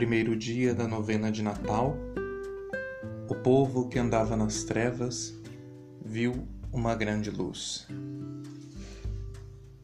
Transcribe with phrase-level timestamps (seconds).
[0.00, 1.94] primeiro dia da novena de Natal,
[3.28, 5.34] o povo que andava nas trevas
[6.02, 7.86] viu uma grande luz.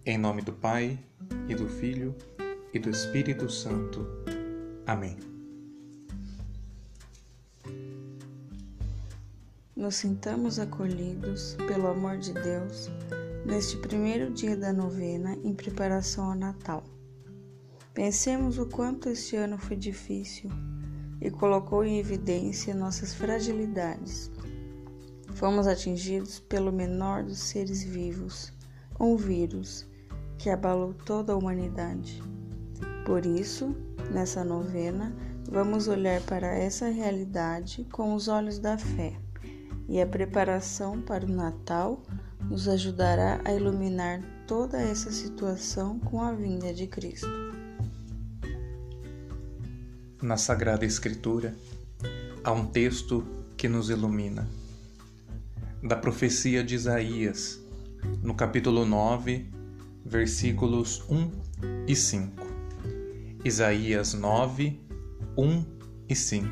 [0.07, 0.99] Em nome do Pai,
[1.51, 2.15] e do Filho,
[2.73, 4.07] e do Espírito Santo.
[4.87, 5.19] Amém.
[9.77, 12.89] Nos sintamos acolhidos pelo amor de Deus
[13.45, 16.96] neste primeiro dia da novena em preparação ao Natal.
[17.97, 20.51] Pensemos o quanto este ano foi difícil
[21.19, 24.31] e colocou em evidência nossas fragilidades.
[25.33, 28.53] Fomos atingidos pelo menor dos seres vivos,
[29.01, 29.87] um vírus
[30.37, 32.23] que abalou toda a humanidade.
[33.07, 33.75] Por isso,
[34.13, 35.17] nessa novena,
[35.51, 39.19] vamos olhar para essa realidade com os olhos da fé,
[39.89, 42.03] e a preparação para o Natal
[42.43, 47.46] nos ajudará a iluminar toda essa situação com a vinda de Cristo
[50.27, 51.55] na Sagrada Escritura,
[52.43, 53.25] há um texto
[53.57, 54.49] que nos ilumina.
[55.81, 57.61] Da profecia de Isaías,
[58.25, 59.47] no capítulo 9,
[60.05, 61.31] versículos 1
[61.87, 62.45] e 5.
[63.45, 64.81] Isaías 9,
[65.39, 65.65] 1
[66.09, 66.49] e 5.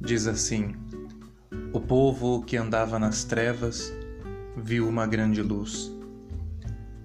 [0.00, 0.74] Diz assim:
[1.74, 3.92] O povo que andava nas trevas
[4.56, 5.92] viu uma grande luz.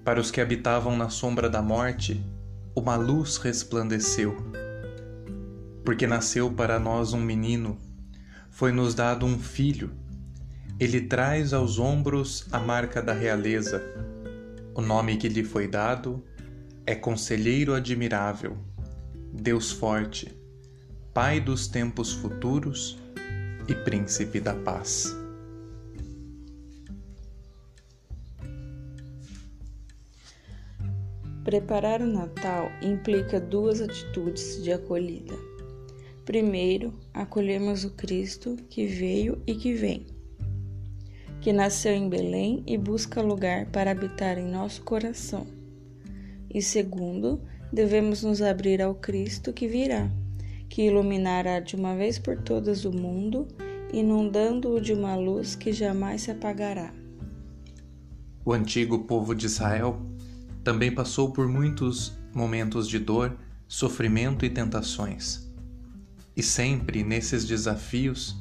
[0.06, 2.24] Para os que habitavam na sombra da morte,
[2.74, 4.63] uma luz resplandeceu
[5.84, 7.78] porque nasceu para nós um menino,
[8.50, 9.92] foi-nos dado um filho.
[10.80, 13.82] Ele traz aos ombros a marca da realeza.
[14.76, 16.24] O nome que lhe foi dado
[16.86, 18.58] é Conselheiro Admirável,
[19.34, 20.34] Deus Forte,
[21.14, 22.98] Pai dos tempos futuros
[23.68, 25.16] e Príncipe da Paz.
[31.44, 35.53] Preparar o Natal implica duas atitudes de acolhida.
[36.26, 40.06] Primeiro, acolhemos o Cristo que veio e que vem,
[41.42, 45.46] que nasceu em Belém e busca lugar para habitar em nosso coração.
[46.50, 47.42] E segundo,
[47.74, 50.10] devemos nos abrir ao Cristo que virá,
[50.70, 53.46] que iluminará de uma vez por todas o mundo,
[53.92, 56.94] inundando-o de uma luz que jamais se apagará.
[58.46, 60.02] O antigo povo de Israel
[60.64, 65.53] também passou por muitos momentos de dor, sofrimento e tentações.
[66.36, 68.36] E sempre nesses desafios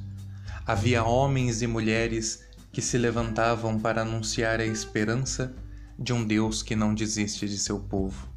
[0.67, 2.43] havia homens e mulheres
[2.73, 5.55] que se levantavam para anunciar a esperança
[5.99, 8.29] de um Deus que não desiste de seu povo.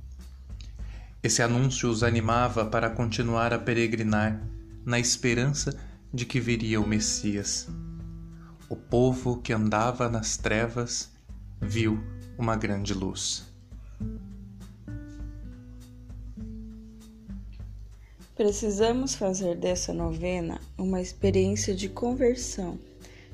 [1.24, 4.42] Esse anúncio os animava para continuar a peregrinar
[4.86, 5.76] na esperança
[6.14, 7.68] de que viria o Messias.
[8.70, 11.12] O povo que andava nas trevas
[11.62, 12.04] viu
[12.38, 13.44] uma grande luz.
[18.36, 22.78] Precisamos fazer dessa novena uma experiência de conversão,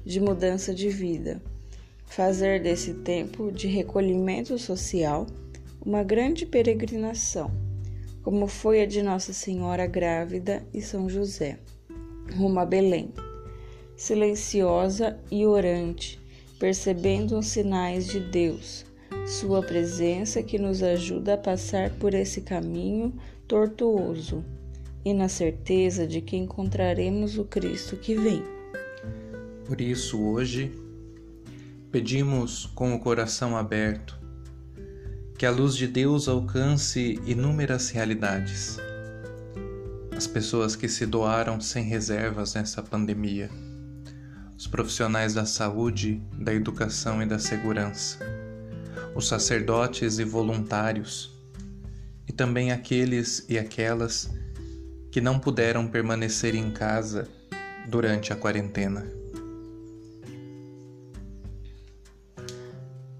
[0.05, 1.41] de mudança de vida.
[2.05, 5.25] Fazer desse tempo de recolhimento social
[5.83, 7.49] uma grande peregrinação,
[8.21, 11.57] como foi a de Nossa Senhora grávida e São José,
[12.35, 13.11] rumo a Belém.
[13.97, 16.21] Silenciosa e orante,
[16.59, 18.85] percebendo os sinais de Deus,
[19.25, 23.15] Sua presença que nos ajuda a passar por esse caminho
[23.47, 24.45] tortuoso
[25.03, 28.43] e na certeza de que encontraremos o Cristo que vem.
[29.65, 30.71] Por isso, hoje,
[31.91, 34.19] pedimos com o coração aberto
[35.37, 38.77] que a luz de Deus alcance inúmeras realidades.
[40.15, 43.49] As pessoas que se doaram sem reservas nessa pandemia,
[44.55, 48.19] os profissionais da saúde, da educação e da segurança,
[49.15, 51.35] os sacerdotes e voluntários,
[52.27, 54.29] e também aqueles e aquelas
[55.11, 57.27] que não puderam permanecer em casa
[57.87, 59.05] durante a quarentena.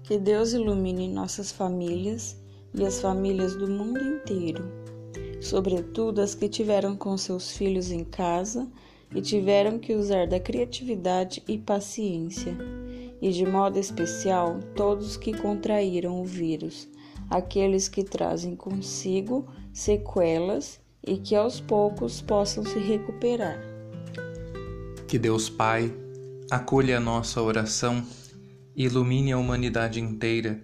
[0.02, 2.36] Que Deus ilumine nossas famílias
[2.74, 4.64] e as famílias do mundo inteiro,
[5.40, 8.66] sobretudo as que tiveram com seus filhos em casa
[9.14, 12.56] e tiveram que usar da criatividade e paciência,
[13.20, 16.88] e de modo especial todos que contraíram o vírus,
[17.28, 23.58] aqueles que trazem consigo sequelas e que aos poucos possam se recuperar.
[25.06, 25.92] Que Deus Pai
[26.50, 28.04] acolha a nossa oração
[28.76, 30.60] e ilumine a humanidade inteira,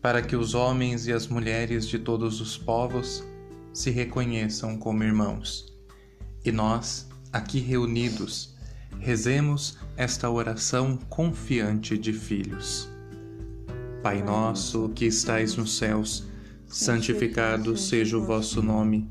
[0.00, 3.24] para que os homens e as mulheres de todos os povos
[3.72, 5.74] se reconheçam como irmãos.
[6.44, 8.54] E nós, aqui reunidos,
[8.98, 12.88] rezemos esta oração confiante de filhos.
[14.02, 16.24] Pai nosso que estais nos céus,
[16.66, 19.10] santificado seja o vosso nome.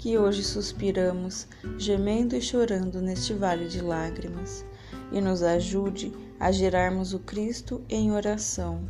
[0.00, 4.64] que hoje suspiramos, gemendo e chorando neste vale de lágrimas,
[5.12, 8.80] e nos ajude a gerarmos o Cristo em oração.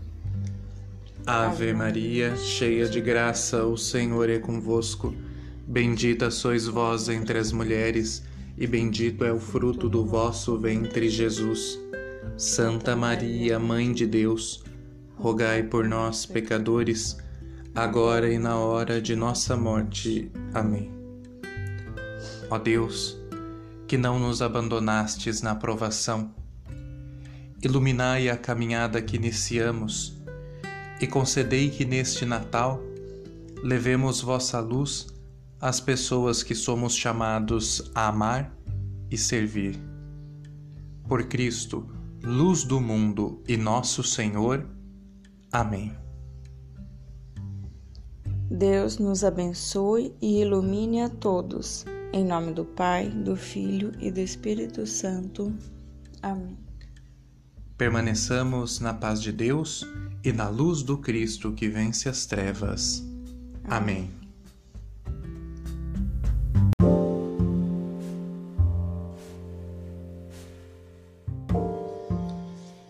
[1.27, 5.13] Ave Maria, cheia de graça, o Senhor é convosco.
[5.67, 8.23] Bendita sois vós entre as mulheres,
[8.57, 11.77] e bendito é o fruto do vosso ventre, Jesus.
[12.37, 14.63] Santa Maria, Mãe de Deus,
[15.17, 17.17] rogai por nós, pecadores,
[17.75, 20.31] agora e na hora de nossa morte.
[20.55, 21.00] Amém.
[22.51, 23.17] Ó Deus,
[23.87, 26.35] que não nos abandonastes na provação,
[27.63, 30.21] iluminai a caminhada que iniciamos
[31.01, 32.83] e concedei que neste Natal
[33.63, 35.07] levemos vossa luz
[35.61, 38.53] às pessoas que somos chamados a amar
[39.09, 39.79] e servir.
[41.07, 41.87] Por Cristo,
[42.21, 44.67] luz do mundo e nosso Senhor.
[45.53, 45.93] Amém.
[48.51, 51.85] Deus nos abençoe e ilumine a todos.
[52.13, 55.55] Em nome do Pai, do Filho e do Espírito Santo.
[56.21, 56.59] Amém.
[57.79, 59.87] Permaneçamos na paz de Deus
[60.25, 63.05] e na luz do Cristo que vence as trevas.
[63.63, 64.11] Amém.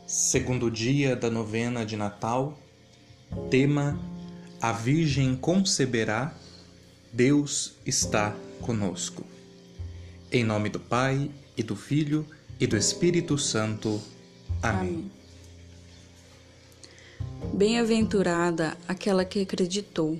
[0.06, 2.58] Segundo dia da novena de Natal,
[3.50, 4.00] tema
[4.62, 6.34] A Virgem conceberá,
[7.12, 9.24] Deus está conosco.
[10.30, 12.24] Em nome do Pai, e do Filho,
[12.58, 14.00] e do Espírito Santo.
[14.62, 15.10] Amém.
[17.52, 20.18] Bem-aventurada aquela que acreditou.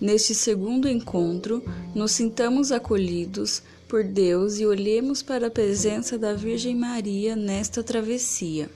[0.00, 1.64] Neste segundo encontro,
[1.94, 8.68] nos sintamos acolhidos por Deus e olhemos para a presença da Virgem Maria nesta travessia.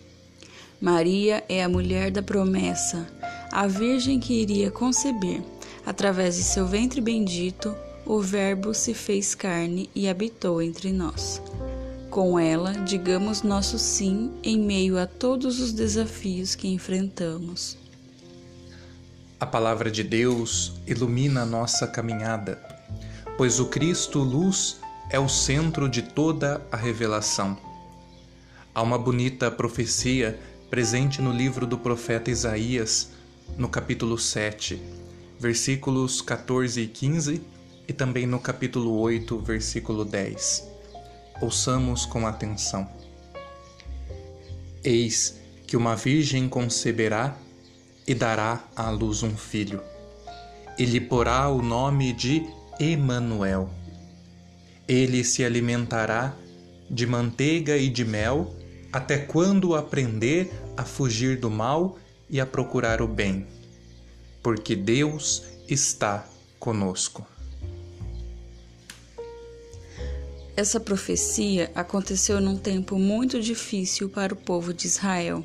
[0.80, 3.06] Maria é a mulher da promessa,
[3.50, 5.42] a Virgem que iria conceber,
[5.88, 7.74] através de seu ventre bendito,
[8.04, 11.40] o Verbo se fez carne e habitou entre nós.
[12.10, 17.78] Com ela, digamos nosso sim em meio a todos os desafios que enfrentamos.
[19.40, 22.62] A palavra de Deus ilumina a nossa caminhada,
[23.38, 24.76] pois o Cristo luz
[25.08, 27.56] é o centro de toda a revelação.
[28.74, 30.38] Há uma bonita profecia
[30.68, 33.08] presente no livro do profeta Isaías,
[33.56, 35.07] no capítulo 7,
[35.38, 37.42] versículos 14 e 15
[37.86, 40.68] e também no capítulo 8, versículo 10.
[41.40, 42.88] Ouçamos com atenção.
[44.82, 47.36] Eis que uma virgem conceberá
[48.06, 49.82] e dará à luz um filho,
[50.78, 52.42] e lhe porá o nome de
[52.80, 53.68] Emanuel.
[54.88, 56.34] Ele se alimentará
[56.90, 58.54] de manteiga e de mel
[58.90, 61.98] até quando aprender a fugir do mal
[62.30, 63.46] e a procurar o bem,
[64.42, 66.26] porque Deus está
[66.58, 67.26] conosco.
[70.56, 75.44] Essa profecia aconteceu num tempo muito difícil para o povo de Israel,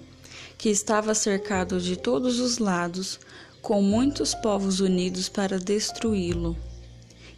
[0.57, 3.19] que estava cercado de todos os lados,
[3.61, 6.57] com muitos povos unidos para destruí-lo.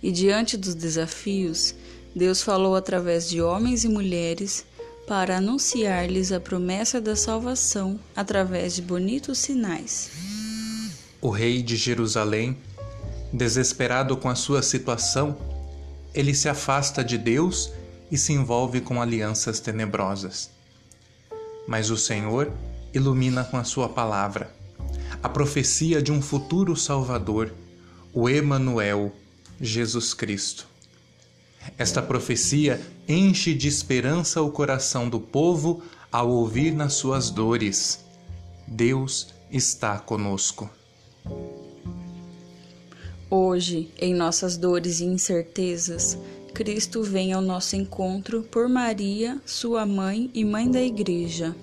[0.01, 1.75] E diante dos desafios,
[2.15, 4.65] Deus falou através de homens e mulheres
[5.05, 10.34] para anunciar-lhes a promessa da salvação através de bonitos sinais.
[11.21, 12.57] O rei de Jerusalém,
[13.31, 15.37] desesperado com a sua situação,
[16.13, 17.71] ele se afasta de Deus
[18.11, 20.49] e se envolve com alianças tenebrosas.
[21.67, 22.51] Mas o Senhor
[22.93, 24.53] ilumina com a sua palavra
[25.21, 27.51] a profecia de um futuro Salvador,
[28.13, 29.11] o Emanuel,
[29.59, 30.67] Jesus Cristo.
[31.77, 35.81] Esta profecia enche de esperança o coração do povo
[36.11, 38.05] ao ouvir nas suas dores:
[38.67, 40.69] Deus está conosco.
[43.29, 46.17] Hoje, em nossas dores e incertezas,
[46.53, 51.55] Cristo vem ao nosso encontro por Maria, sua mãe e mãe da Igreja.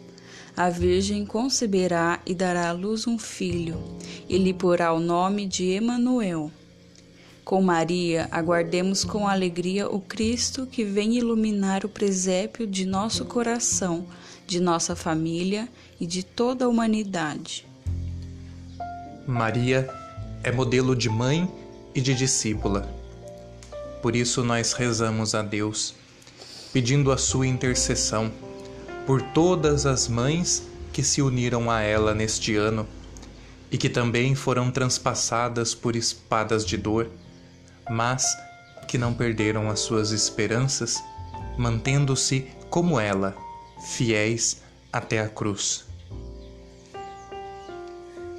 [0.57, 3.83] A Virgem conceberá e dará à luz um filho,
[4.29, 6.51] e lhe porá o nome de Emanuel.
[7.45, 14.07] Com Maria, aguardemos com alegria o Cristo que vem iluminar o presépio de nosso coração,
[14.47, 17.67] de nossa família e de toda a humanidade.
[19.27, 19.89] Maria
[20.43, 21.49] é modelo de mãe
[21.95, 22.93] e de discípula.
[24.03, 25.95] Por isso nós rezamos a Deus,
[26.73, 28.33] pedindo a sua intercessão
[29.07, 32.87] por todas as mães que se uniram a ela neste ano
[33.71, 37.09] e que também foram transpassadas por espadas de dor,
[37.89, 38.27] mas
[38.89, 41.03] que não perderam as suas esperanças,
[41.57, 43.37] mantendo-se como ela,
[43.87, 44.63] fiéis
[44.93, 45.92] até a cruz.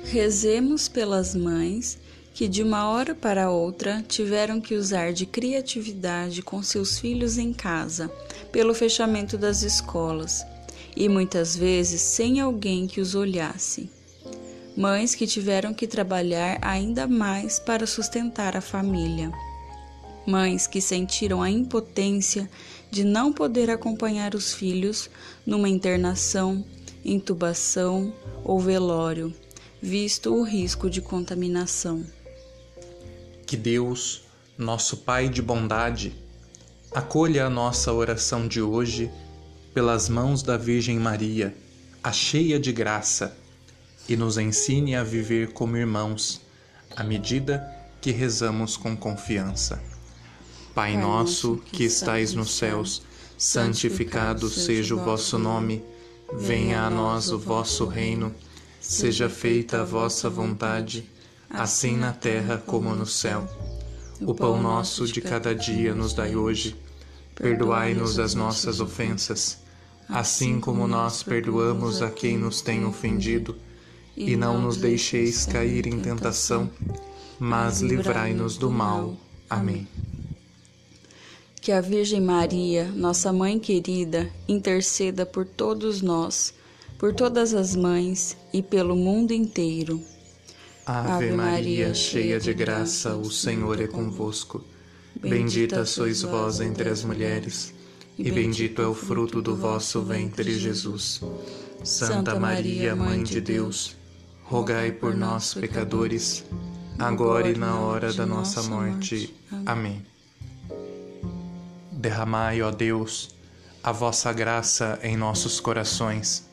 [0.04, 1.98] Rezemos pelas mães
[2.34, 7.54] que de uma hora para outra tiveram que usar de criatividade com seus filhos em
[7.54, 8.12] casa,
[8.52, 10.44] pelo fechamento das escolas,
[10.96, 13.90] e muitas vezes sem alguém que os olhasse.
[14.76, 19.32] Mães que tiveram que trabalhar ainda mais para sustentar a família.
[20.26, 22.50] Mães que sentiram a impotência
[22.90, 25.10] de não poder acompanhar os filhos
[25.46, 26.66] numa internação,
[27.06, 29.34] intubação ou velório,
[29.84, 32.06] visto o risco de contaminação.
[33.46, 34.22] Que Deus,
[34.58, 36.16] nosso Pai de bondade,
[36.94, 39.12] acolha a nossa oração de hoje
[39.74, 41.54] pelas mãos da Virgem Maria,
[42.02, 43.36] a cheia de graça,
[44.08, 46.40] e nos ensine a viver como irmãos,
[46.96, 47.62] à medida
[48.00, 49.84] que rezamos com confiança.
[50.74, 53.02] Pai nosso que estais nos céus,
[53.38, 55.84] santificado seja o vosso nome,
[56.32, 58.34] venha a nós o vosso reino,
[58.84, 61.10] seja feita a vossa vontade
[61.50, 63.48] assim na terra como no céu.
[64.20, 66.76] O pão nosso de cada dia nos dai hoje.
[67.34, 69.60] Perdoai-nos as nossas ofensas,
[70.10, 73.56] assim como nós perdoamos a quem nos tem ofendido.
[74.16, 76.70] E não nos deixeis cair em tentação,
[77.40, 79.16] mas livrai-nos do mal.
[79.50, 79.88] Amém.
[81.62, 86.54] Que a Virgem Maria, nossa mãe querida, interceda por todos nós,
[87.04, 90.02] por todas as mães e pelo mundo inteiro.
[90.86, 94.64] Ave Maria, cheia de graça, o Senhor é convosco.
[95.20, 97.74] Bendita sois vós entre as mulheres,
[98.18, 101.20] e bendito é o fruto do vosso ventre, Jesus.
[101.84, 103.98] Santa Maria, Mãe de Deus,
[104.46, 106.46] rogai por nós, pecadores,
[106.98, 109.36] agora e na hora da nossa morte.
[109.66, 110.06] Amém.
[111.92, 113.36] Derramai, ó Deus,
[113.84, 116.53] a vossa graça em nossos corações,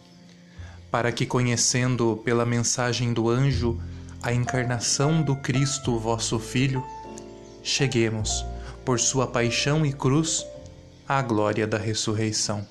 [0.90, 3.78] para que, conhecendo pela mensagem do anjo,
[4.22, 6.84] a encarnação do Cristo, vosso Filho,
[7.62, 8.44] cheguemos,
[8.84, 10.44] por sua paixão e cruz,
[11.08, 12.66] à glória da ressurreição.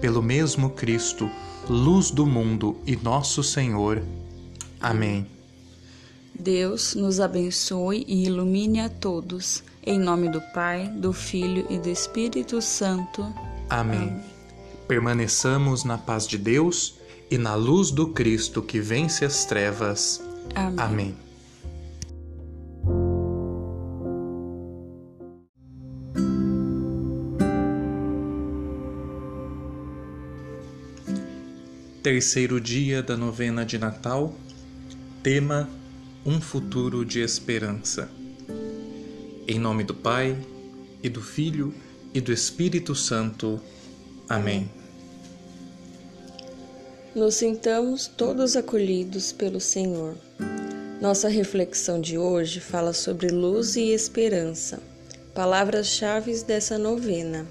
[0.00, 1.28] Pelo mesmo Cristo,
[1.68, 4.02] luz do mundo e nosso Senhor.
[4.80, 5.26] Amém.
[6.38, 9.64] Deus nos abençoe e ilumine a todos.
[9.84, 13.22] Em nome do Pai, do Filho e do Espírito Santo.
[13.68, 13.98] Amém.
[13.98, 14.24] Amém.
[14.86, 16.95] Permaneçamos na paz de Deus
[17.30, 20.22] e na luz do Cristo que vence as trevas.
[20.54, 20.76] Amém.
[20.78, 21.26] Amém.
[32.02, 34.32] Terceiro dia da novena de Natal,
[35.24, 35.68] tema
[36.24, 38.08] Um futuro de esperança.
[39.48, 40.36] Em nome do Pai,
[41.02, 41.74] e do Filho,
[42.14, 43.60] e do Espírito Santo.
[44.28, 44.70] Amém.
[47.16, 50.16] Nos sintamos todos acolhidos pelo Senhor.
[51.00, 54.78] Nossa reflexão de hoje fala sobre luz e esperança,
[55.34, 57.46] palavras-chave dessa novena.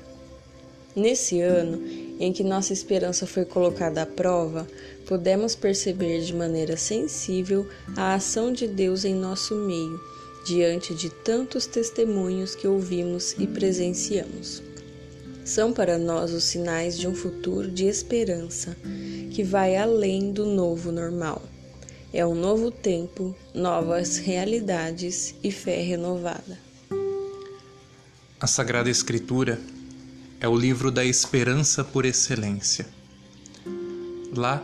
[0.95, 1.81] Nesse ano
[2.19, 4.67] em que nossa esperança foi colocada à prova,
[5.07, 7.67] pudemos perceber de maneira sensível
[7.97, 9.99] a ação de Deus em nosso meio,
[10.45, 14.61] diante de tantos testemunhos que ouvimos e presenciamos.
[15.45, 18.75] São para nós os sinais de um futuro de esperança
[19.29, 21.39] que vai além do novo normal.
[22.11, 26.57] É um novo tempo, novas realidades e fé renovada.
[28.39, 29.61] A Sagrada Escritura
[30.39, 32.87] é o livro da esperança por excelência.
[34.35, 34.63] Lá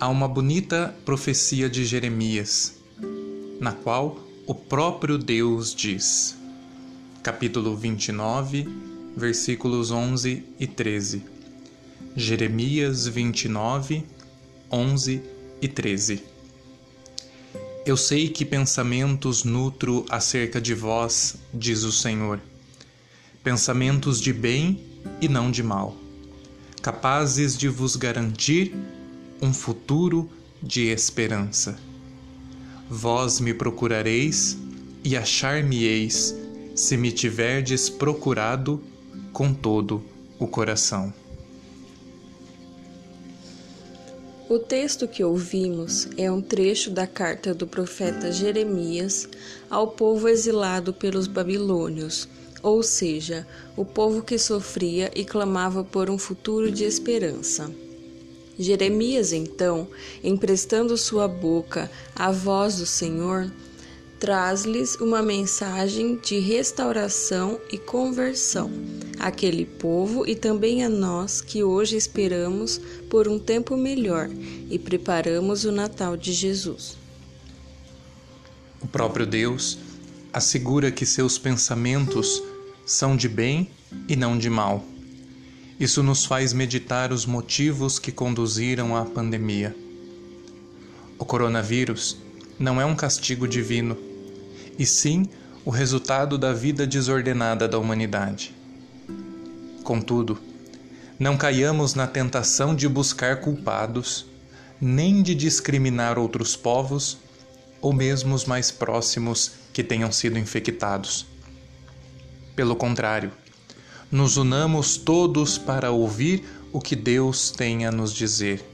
[0.00, 2.74] há uma bonita profecia de Jeremias,
[3.60, 6.36] na qual o próprio Deus diz,
[7.22, 8.87] capítulo 29,
[9.18, 11.22] versículos 11 e 13
[12.14, 14.04] Jeremias 29,
[14.70, 15.22] 11
[15.60, 16.22] e 13.
[17.84, 22.40] Eu sei que pensamentos nutro acerca de vós, diz o Senhor,
[23.42, 24.80] pensamentos de bem
[25.20, 25.96] e não de mal,
[26.80, 28.74] capazes de vos garantir
[29.42, 30.28] um futuro
[30.62, 31.78] de esperança.
[32.88, 34.56] Vós me procurareis
[35.02, 36.34] e achar-me-eis
[36.74, 38.82] se me tiverdes procurado
[39.32, 40.02] com todo
[40.38, 41.12] o coração.
[44.48, 49.28] O texto que ouvimos é um trecho da carta do profeta Jeremias
[49.68, 52.26] ao povo exilado pelos babilônios,
[52.62, 57.70] ou seja, o povo que sofria e clamava por um futuro de esperança.
[58.58, 59.86] Jeremias, então,
[60.24, 63.52] emprestando sua boca à voz do Senhor,
[64.18, 68.70] traz-lhes uma mensagem de restauração e conversão
[69.18, 74.28] àquele povo e também a nós que hoje esperamos por um tempo melhor
[74.68, 76.96] e preparamos o Natal de Jesus.
[78.80, 79.78] O próprio Deus
[80.32, 82.42] assegura que seus pensamentos
[82.84, 83.70] são de bem
[84.08, 84.84] e não de mal.
[85.78, 89.74] Isso nos faz meditar os motivos que conduziram à pandemia.
[91.18, 92.16] O coronavírus
[92.58, 93.96] não é um castigo divino,
[94.78, 95.26] e sim
[95.64, 98.54] o resultado da vida desordenada da humanidade.
[99.82, 100.38] Contudo,
[101.18, 104.24] não caiamos na tentação de buscar culpados,
[104.80, 107.18] nem de discriminar outros povos
[107.80, 111.26] ou mesmo os mais próximos que tenham sido infectados.
[112.54, 113.32] Pelo contrário,
[114.10, 118.64] nos unamos todos para ouvir o que Deus tem a nos dizer.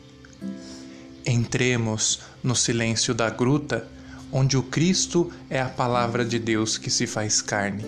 [1.26, 3.88] Entremos no silêncio da gruta,
[4.34, 7.84] onde o Cristo é a palavra de Deus que se faz carne.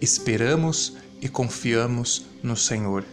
[0.00, 3.04] Esperamos e confiamos no Senhor.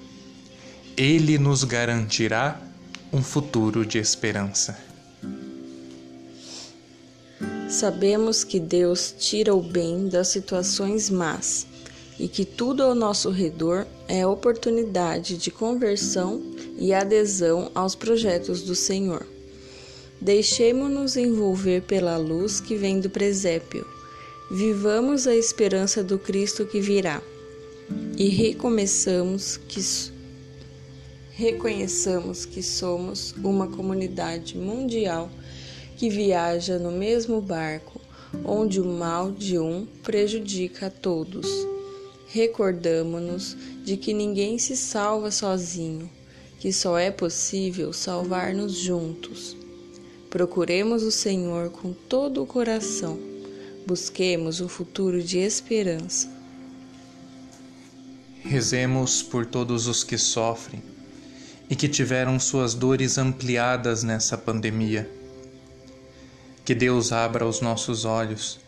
[0.98, 2.60] Ele nos garantirá
[3.14, 4.78] um futuro de esperança.
[7.70, 11.68] Sabemos que Deus tira o bem das situações más
[12.20, 16.42] e que tudo ao nosso redor é oportunidade de conversão
[16.78, 19.26] e adesão aos projetos do Senhor.
[20.22, 23.86] Deixemo-nos envolver pela luz que vem do presépio.
[24.52, 27.22] Vivamos a esperança do Cristo que virá.
[28.18, 29.82] E recomeçamos que
[31.32, 35.30] reconheçamos que somos uma comunidade mundial
[35.98, 38.00] que viaja no mesmo barco,
[38.46, 41.72] onde o mal de um prejudica a todos
[42.32, 46.10] recordamo-nos de que ninguém se salva sozinho,
[46.60, 49.61] que só é possível salvar-nos juntos.
[50.32, 53.20] Procuremos o Senhor com todo o coração,
[53.86, 56.28] busquemos um futuro de esperança.
[58.42, 60.82] Rezemos por todos os que sofrem
[61.70, 65.08] e que tiveram suas dores ampliadas nessa pandemia.
[66.66, 68.60] Que Deus abra os nossos olhos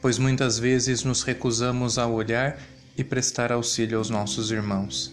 [0.00, 2.58] pois muitas vezes nos recusamos a olhar
[2.96, 5.12] e prestar auxílio aos nossos irmãos.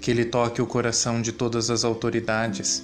[0.00, 2.82] Que Ele toque o coração de todas as autoridades,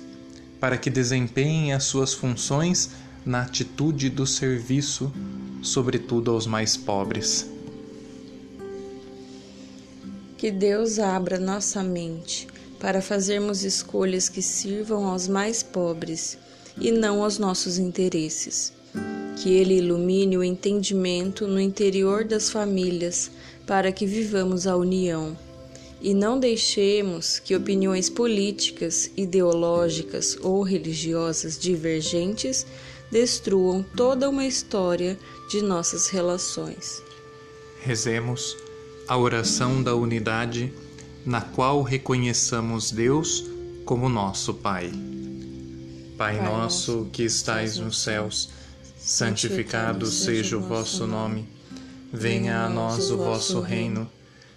[0.62, 2.90] para que desempenhem as suas funções
[3.26, 5.12] na atitude do serviço,
[5.60, 7.50] sobretudo aos mais pobres.
[10.38, 12.46] Que Deus abra nossa mente
[12.78, 16.38] para fazermos escolhas que sirvam aos mais pobres
[16.80, 18.72] e não aos nossos interesses
[19.38, 23.32] que Ele ilumine o entendimento no interior das famílias
[23.66, 25.36] para que vivamos a união.
[26.02, 32.66] E não deixemos que opiniões políticas, ideológicas ou religiosas divergentes
[33.08, 35.16] destruam toda uma história
[35.48, 37.00] de nossas relações.
[37.80, 38.56] Rezemos
[39.06, 40.72] a oração da unidade,
[41.24, 43.44] na qual reconheçamos Deus
[43.84, 44.90] como nosso Pai.
[46.18, 48.48] Pai, nosso que estais nos céus,
[48.98, 51.48] santificado seja o vosso nome.
[52.12, 54.10] Venha a nós o vosso reino.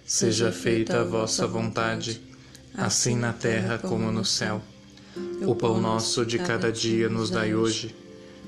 [0.06, 2.20] Seja feita a vossa vontade,
[2.72, 4.62] assim na terra como no céu.
[5.44, 7.92] O pão nosso de cada dia nos dai hoje.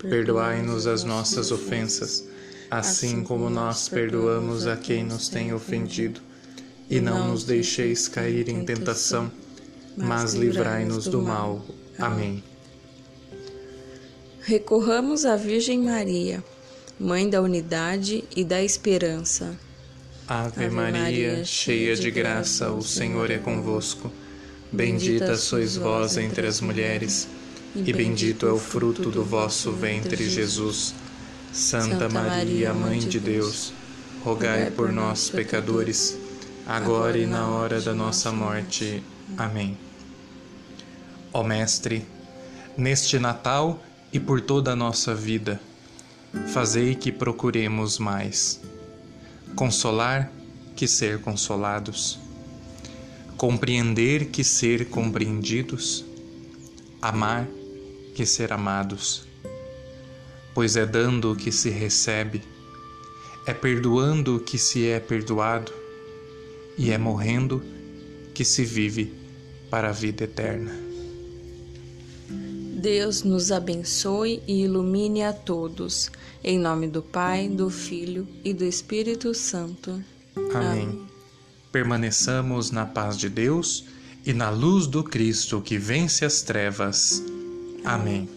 [0.01, 2.25] Perdoai-nos as nossas ofensas,
[2.71, 6.21] assim como nós perdoamos a quem nos tem ofendido.
[6.89, 9.29] E não nos deixeis cair em tentação,
[9.97, 11.61] mas livrai-nos do mal.
[11.99, 12.41] Amém.
[14.43, 16.43] Recorramos à Virgem Maria,
[17.01, 19.59] Mãe da Unidade e da Esperança.
[20.31, 24.13] Ave, Maria, Maria, cheia de graça, o Senhor é convosco.
[24.71, 27.27] Bendita sois vós entre as mulheres,
[27.75, 30.95] e bendito é o fruto do vosso ventre, Jesus.
[31.51, 33.73] Santa Maria, Mãe de Deus,
[34.23, 36.19] rogai por nós, pecadores,
[36.67, 39.03] agora e na hora da nossa morte.
[39.35, 39.79] Amém.
[41.33, 42.05] Ó Mestre,
[42.77, 45.59] neste Natal, e por toda a nossa vida,
[46.53, 48.61] fazei que procuremos mais
[49.55, 50.33] consolar
[50.77, 52.19] que ser consolados,
[53.37, 56.05] compreender que ser compreendidos,
[57.03, 57.49] amar
[58.15, 59.27] que ser amados.
[60.55, 62.43] Pois é dando que se recebe,
[63.47, 65.73] é perdoando que se é perdoado,
[66.77, 67.63] e é morrendo
[68.35, 69.13] que se vive
[69.69, 70.88] para a vida eterna.
[72.79, 76.13] Deus nos abençoe e ilumine a todos.
[76.45, 80.01] Em nome do Pai, do Filho e do Espírito Santo.
[80.37, 80.55] Amém.
[80.55, 81.03] Amém.
[81.73, 83.85] Permaneçamos na paz de Deus
[84.25, 87.21] e na luz do Cristo que vence as trevas.
[87.85, 88.29] Amém.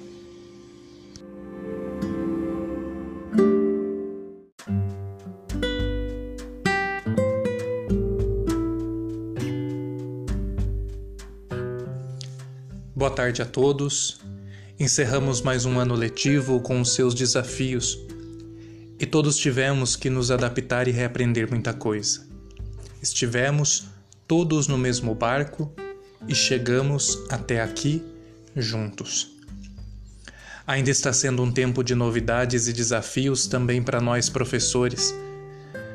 [12.96, 14.31] Boa tarde a todos.
[14.80, 18.00] Encerramos mais um ano letivo com os seus desafios
[19.00, 22.28] e todos tivemos que nos adaptar e reaprender muita coisa.
[23.02, 23.86] Estivemos
[24.28, 25.72] todos no mesmo barco
[26.28, 28.04] e chegamos até aqui
[28.56, 29.32] juntos.
[30.66, 35.14] Ainda está sendo um tempo de novidades e desafios também para nós professores.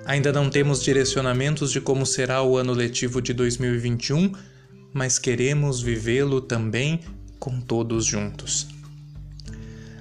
[0.05, 4.33] Ainda não temos direcionamentos de como será o ano letivo de 2021
[4.97, 7.01] mas queremos vivê-lo também
[7.39, 8.69] com todos juntos.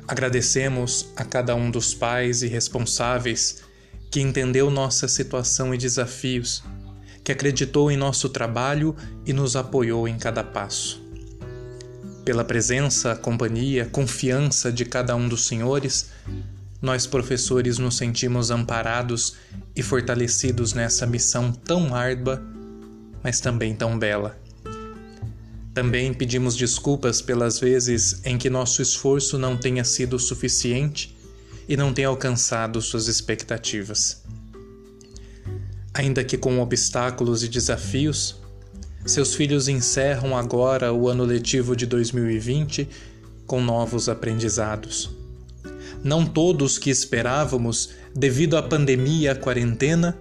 [0.07, 3.63] Agradecemos a cada um dos pais e responsáveis
[4.11, 6.63] que entendeu nossa situação e desafios,
[7.23, 8.95] que acreditou em nosso trabalho
[9.25, 11.03] e nos apoiou em cada passo.
[12.23, 16.11] Pela presença, companhia, confiança de cada um dos senhores,
[16.81, 19.35] nós professores nos sentimos amparados
[19.75, 22.41] e fortalecidos nessa missão tão árdua,
[23.23, 24.44] mas também tão bela.
[25.75, 31.13] Também pedimos desculpas pelas vezes em que nosso esforço não tenha sido suficiente
[31.67, 34.23] e não tenha alcançado suas expectativas.
[35.93, 38.38] Ainda que com obstáculos e desafios,
[39.05, 42.88] seus filhos encerram agora o ano letivo de 2020
[43.45, 45.09] com novos aprendizados.
[46.01, 50.17] Não todos que esperávamos devido à pandemia e à quarentena,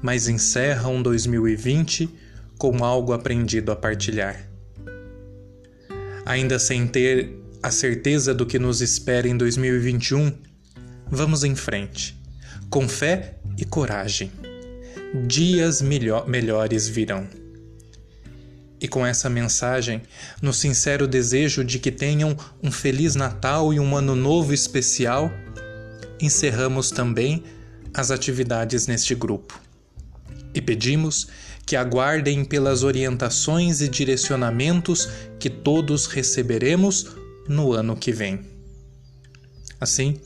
[0.00, 2.08] mas encerram 2020
[2.56, 4.45] com algo aprendido a partilhar
[6.26, 10.32] ainda sem ter a certeza do que nos espera em 2021,
[11.06, 12.20] vamos em frente,
[12.68, 14.30] com fé e coragem.
[15.26, 17.26] Dias melhores virão.
[18.80, 20.02] E com essa mensagem,
[20.42, 25.30] no sincero desejo de que tenham um Feliz Natal e um Ano Novo especial,
[26.20, 27.44] encerramos também
[27.94, 29.58] as atividades neste grupo.
[30.52, 31.28] E pedimos
[31.66, 35.08] que aguardem pelas orientações e direcionamentos
[35.40, 37.16] que todos receberemos
[37.48, 38.40] no ano que vem.
[39.80, 40.20] Assim,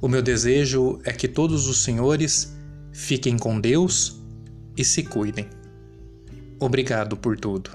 [0.00, 2.56] o meu desejo é que todos os senhores
[2.90, 4.18] fiquem com Deus
[4.76, 5.46] e se cuidem.
[6.58, 7.70] Obrigado por tudo.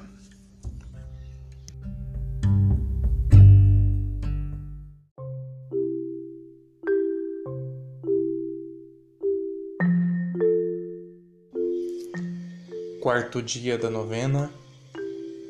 [13.04, 14.50] Quarto dia da novena.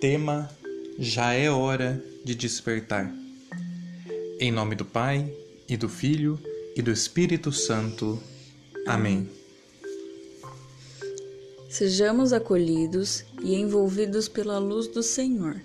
[0.02, 0.50] Tema:
[0.98, 3.14] Já é hora de despertar.
[4.40, 5.32] Em nome do Pai,
[5.70, 6.40] e do Filho,
[6.76, 8.20] e do Espírito Santo.
[8.88, 9.30] Amém.
[11.70, 15.62] Sejamos acolhidos e envolvidos pela luz do Senhor,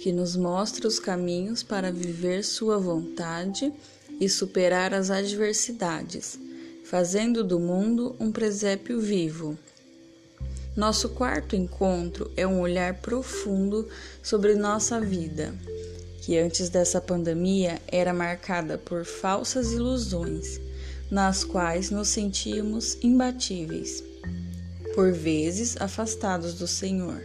[0.00, 3.72] que nos mostra os caminhos para viver Sua vontade
[4.20, 6.38] e superar as adversidades,
[6.84, 9.58] fazendo do mundo um presépio vivo
[10.76, 13.88] nosso quarto encontro é um olhar profundo
[14.22, 15.54] sobre nossa vida,
[16.20, 20.60] que antes dessa pandemia era marcada por falsas ilusões,
[21.10, 24.02] nas quais nos sentíamos imbatíveis,
[24.94, 27.22] por vezes afastados do Senhor.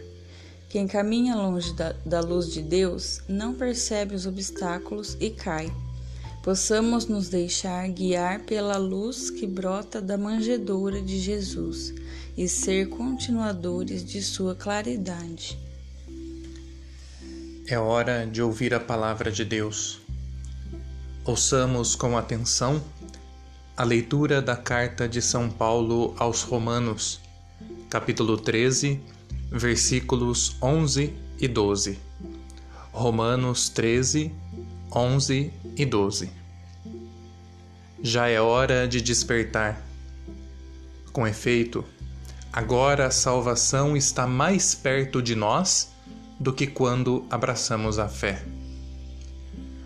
[0.68, 5.72] Quem caminha longe da, da luz de Deus não percebe os obstáculos e cai
[6.42, 11.94] possamos nos deixar guiar pela luz que brota da manjedoura de Jesus
[12.36, 15.58] e ser continuadores de sua claridade.
[17.66, 20.00] É hora de ouvir a palavra de Deus.
[21.24, 22.82] Ouçamos com atenção
[23.76, 27.20] a leitura da carta de São Paulo aos Romanos,
[27.88, 29.00] capítulo 13,
[29.50, 31.98] versículos 11 e 12.
[32.92, 34.32] Romanos 13,
[34.92, 36.30] 11 e 12.
[38.02, 39.80] Já é hora de despertar.
[41.12, 41.84] Com efeito,
[42.52, 45.92] agora a salvação está mais perto de nós
[46.40, 48.42] do que quando abraçamos a fé.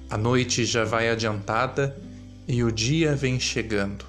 [0.08, 2.00] A noite já vai adiantada
[2.46, 4.06] e o dia vem chegando.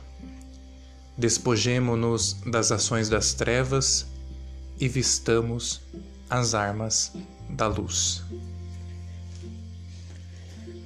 [1.18, 4.06] Despojemo-nos das ações das trevas
[4.80, 5.82] e vistamos
[6.30, 7.14] as armas
[7.50, 8.24] da luz.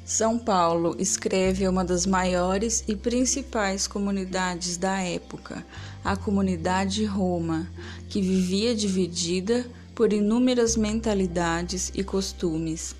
[0.09, 5.63] São Paulo escreve uma das maiores e principais comunidades da época,
[6.03, 7.69] a comunidade Roma,
[8.09, 12.95] que vivia dividida por inúmeras mentalidades e costumes.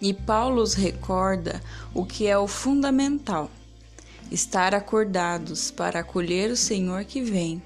[0.00, 1.60] E Paulo os recorda
[1.92, 3.50] o que é o fundamental:
[4.30, 7.60] estar acordados para acolher o Senhor que vem.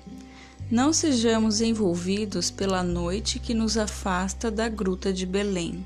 [0.71, 5.85] Não sejamos envolvidos pela noite que nos afasta da gruta de Belém.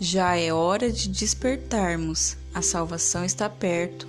[0.00, 4.06] Já é hora de despertarmos, a salvação está perto.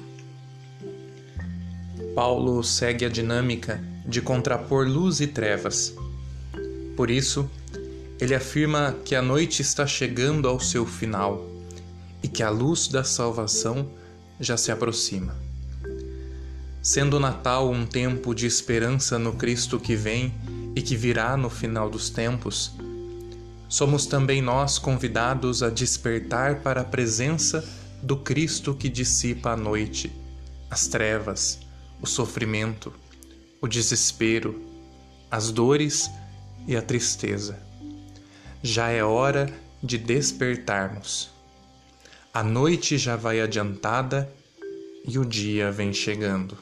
[2.15, 5.93] Paulo segue a dinâmica de contrapor luz e trevas.
[6.95, 7.49] Por isso,
[8.19, 11.45] ele afirma que a noite está chegando ao seu final
[12.21, 13.89] e que a luz da salvação
[14.39, 15.35] já se aproxima.
[16.81, 20.33] Sendo o Natal um tempo de esperança no Cristo que vem
[20.75, 22.73] e que virá no final dos tempos,
[23.73, 27.67] somos também nós convidados a despertar para a presença
[28.03, 30.11] do Cristo que dissipa a noite,
[30.69, 31.59] as trevas,
[31.99, 32.93] o sofrimento,
[33.59, 34.61] o desespero,
[35.31, 36.07] as dores
[36.67, 37.59] e a tristeza.
[38.61, 41.31] Já é hora de despertarmos.
[42.31, 44.31] A noite já vai adiantada
[45.03, 46.55] e o dia vem chegando.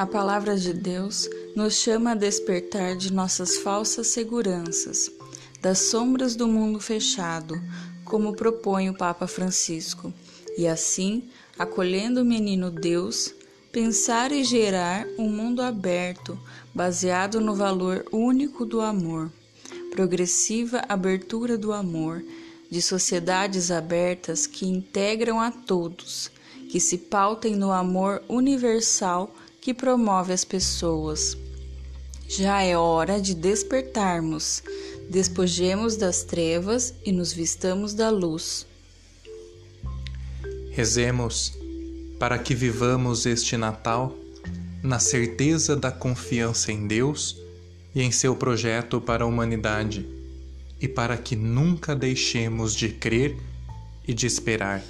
[0.00, 5.12] A palavra de Deus nos chama a despertar de nossas falsas seguranças,
[5.60, 7.62] das sombras do mundo fechado,
[8.02, 10.10] como propõe o Papa Francisco,
[10.56, 13.34] e assim, acolhendo o menino Deus,
[13.70, 16.40] pensar e gerar um mundo aberto,
[16.74, 19.30] baseado no valor único do amor,
[19.90, 22.24] progressiva abertura do amor,
[22.70, 26.30] de sociedades abertas que integram a todos,
[26.70, 31.36] que se pautem no amor universal que promove as pessoas.
[32.28, 34.62] Já é hora de despertarmos,
[35.10, 38.66] despojemos das trevas e nos vistamos da luz.
[40.70, 41.52] Rezemos
[42.18, 44.16] para que vivamos este Natal
[44.82, 47.36] na certeza da confiança em Deus
[47.94, 50.06] e em seu projeto para a humanidade,
[50.80, 53.36] e para que nunca deixemos de crer
[54.06, 54.82] e de esperar.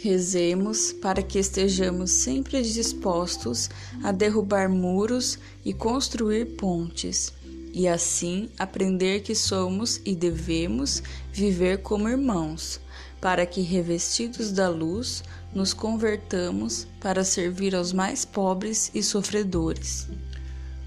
[0.00, 3.68] Rezemos para que estejamos sempre dispostos
[4.04, 7.32] a derrubar muros e construir pontes,
[7.72, 12.80] e assim aprender que somos e devemos viver como irmãos,
[13.20, 20.06] para que, revestidos da luz, nos convertamos para servir aos mais pobres e sofredores.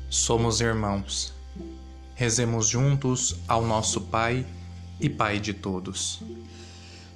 [0.09, 1.33] Somos irmãos.
[2.15, 4.45] Rezemos juntos ao nosso Pai
[5.01, 6.21] e Pai de todos.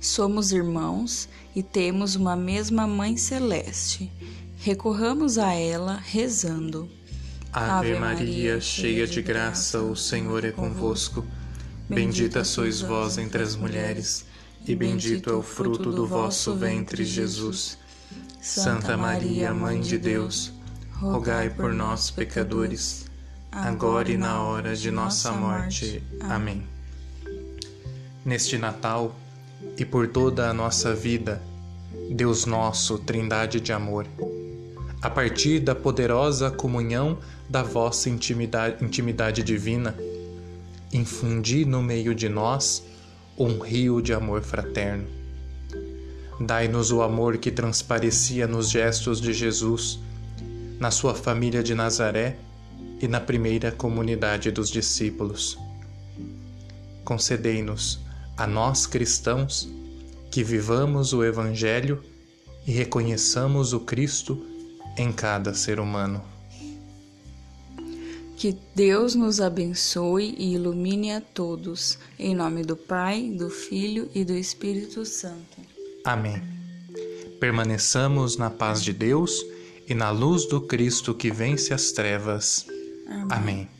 [0.00, 4.10] Somos irmãos e temos uma mesma Mãe Celeste.
[4.58, 6.88] Recorramos a ela rezando.
[7.52, 11.26] Ave Maria, cheia de graça, o Senhor é convosco.
[11.88, 14.26] Bendita sois vós entre as mulheres,
[14.66, 17.78] e bendito é o fruto do vosso ventre, Jesus.
[18.40, 20.52] Santa Maria, Mãe de Deus,
[20.92, 23.06] rogai por nós, pecadores,
[23.50, 26.02] agora e na hora de nossa morte.
[26.20, 26.62] Amém.
[28.24, 29.16] Neste Natal,
[29.76, 31.42] e por toda a nossa vida,
[32.10, 34.06] Deus nosso, Trindade de amor,
[35.00, 37.18] a partir da poderosa comunhão
[37.48, 39.96] da vossa intimidade, intimidade divina,
[40.92, 42.82] infundi no meio de nós
[43.38, 45.06] um rio de amor fraterno.
[46.40, 49.98] Dai-nos o amor que transparecia nos gestos de Jesus,
[50.78, 52.36] na sua família de Nazaré
[53.00, 55.58] e na primeira comunidade dos discípulos.
[57.04, 58.07] Concedei-nos
[58.38, 59.68] a nós cristãos
[60.30, 62.02] que vivamos o Evangelho
[62.66, 64.46] e reconheçamos o Cristo
[64.96, 66.22] em cada ser humano.
[68.36, 74.24] Que Deus nos abençoe e ilumine a todos, em nome do Pai, do Filho e
[74.24, 75.58] do Espírito Santo.
[76.04, 76.40] Amém.
[77.40, 79.44] Permaneçamos na paz de Deus
[79.88, 82.64] e na luz do Cristo que vence as trevas.
[83.08, 83.26] Amém.
[83.30, 83.77] Amém.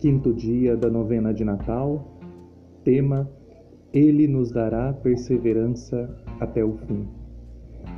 [0.00, 2.18] Quinto dia da novena de Natal,
[2.82, 3.30] tema
[3.92, 6.08] Ele nos dará perseverança
[6.40, 7.06] até o fim.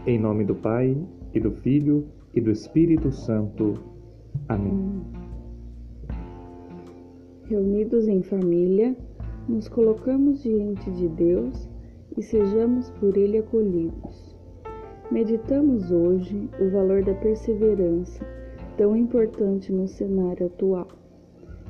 [0.04, 0.96] Em nome do Pai,
[1.32, 3.74] e do Filho, e do Espírito Santo.
[4.48, 5.00] Amém.
[7.44, 8.96] Reunidos em família,
[9.48, 11.68] nos colocamos diante de Deus
[12.18, 14.36] e sejamos por Ele acolhidos.
[15.08, 18.26] Meditamos hoje o valor da perseverança,
[18.76, 21.01] tão importante no cenário atual.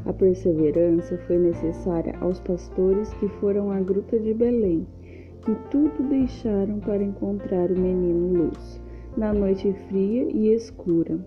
[0.04, 4.84] A perseverança foi necessária aos pastores que foram à gruta de Belém,
[5.44, 8.80] que tudo deixaram para encontrar o menino Luz,
[9.16, 11.18] na noite fria e escura.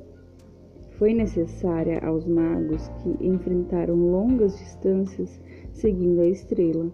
[0.98, 5.40] Foi necessária aos magos que enfrentaram longas distâncias
[5.72, 6.92] seguindo a estrela,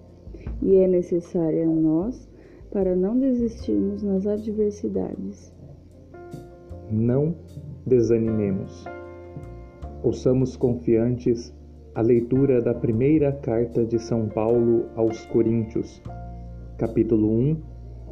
[0.61, 2.29] e é necessária a nós
[2.71, 5.51] para não desistirmos nas adversidades.
[6.91, 7.35] Não
[7.85, 8.85] desanimemos.
[10.03, 11.53] Ouçamos confiantes
[11.93, 16.01] a leitura da primeira carta de São Paulo aos Coríntios,
[16.77, 17.57] capítulo 1,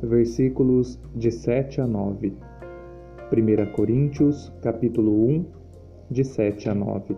[0.03, 2.33] versículos de 7 a 9.
[3.31, 5.45] 1 Coríntios, capítulo 1,
[6.11, 7.15] de 7 a 9.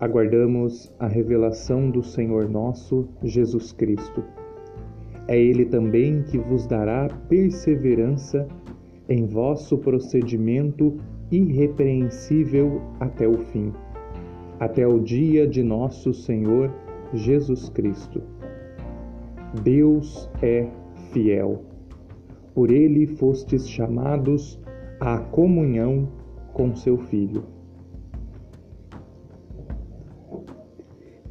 [0.00, 4.24] Aguardamos a revelação do Senhor nosso Jesus Cristo.
[5.28, 8.48] É Ele também que vos dará perseverança
[9.06, 10.96] em vosso procedimento
[11.30, 13.70] irrepreensível até o fim
[14.64, 16.72] até o dia de nosso Senhor
[17.12, 18.22] Jesus Cristo.
[19.62, 20.66] Deus é
[21.12, 21.64] fiel.
[22.54, 24.58] Por ele fostes chamados
[24.98, 26.08] à comunhão
[26.54, 27.44] com seu Filho.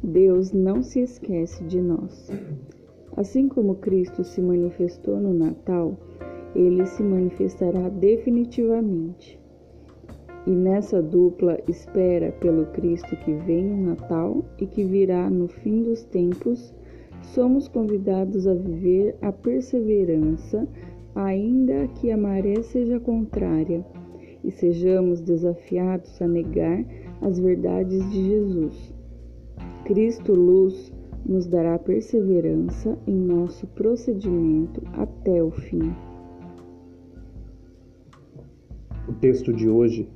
[0.00, 2.30] Deus não se esquece de nós.
[3.16, 5.96] Assim como Cristo se manifestou no Natal,
[6.54, 9.43] ele se manifestará definitivamente.
[10.46, 15.82] E nessa dupla espera pelo Cristo que vem no Natal e que virá no fim
[15.82, 16.74] dos tempos,
[17.22, 20.68] somos convidados a viver a perseverança,
[21.14, 23.84] ainda que a maré seja contrária,
[24.42, 26.84] e sejamos desafiados a negar
[27.22, 28.94] as verdades de Jesus.
[29.86, 30.92] Cristo Luz
[31.24, 35.94] nos dará perseverança em nosso procedimento até o fim.
[39.08, 40.06] O texto de hoje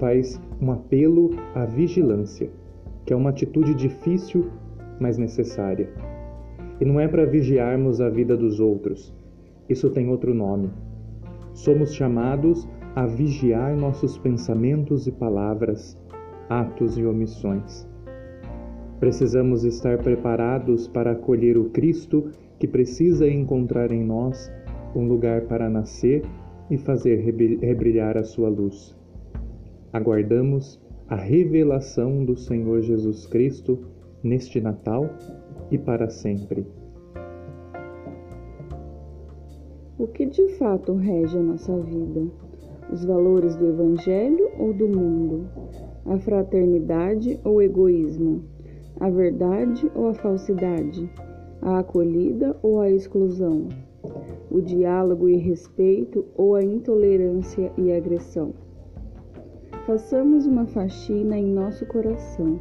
[0.00, 2.50] faz um apelo à vigilância,
[3.04, 4.50] que é uma atitude difícil,
[4.98, 5.88] mas necessária.
[6.80, 9.14] E não é para vigiarmos a vida dos outros,
[9.68, 10.70] isso tem outro nome.
[11.52, 15.96] Somos chamados a vigiar nossos pensamentos e palavras,
[16.48, 17.86] atos e omissões.
[18.98, 24.50] Precisamos estar preparados para acolher o Cristo que precisa encontrar em nós
[24.94, 26.22] um lugar para nascer
[26.70, 27.16] e fazer
[27.60, 28.99] rebrilhar a sua luz
[29.92, 33.78] aguardamos a revelação do Senhor Jesus Cristo
[34.22, 35.10] neste Natal
[35.70, 36.64] e para sempre.
[39.98, 42.26] O que de fato rege a nossa vida?
[42.92, 45.46] Os valores do Evangelho ou do mundo?
[46.06, 48.42] A fraternidade ou o egoísmo?
[48.98, 51.10] A verdade ou a falsidade?
[51.60, 53.68] A acolhida ou a exclusão?
[54.50, 58.54] O diálogo e respeito ou a intolerância e agressão?
[59.90, 62.60] Façamos uma faxina em nosso coração,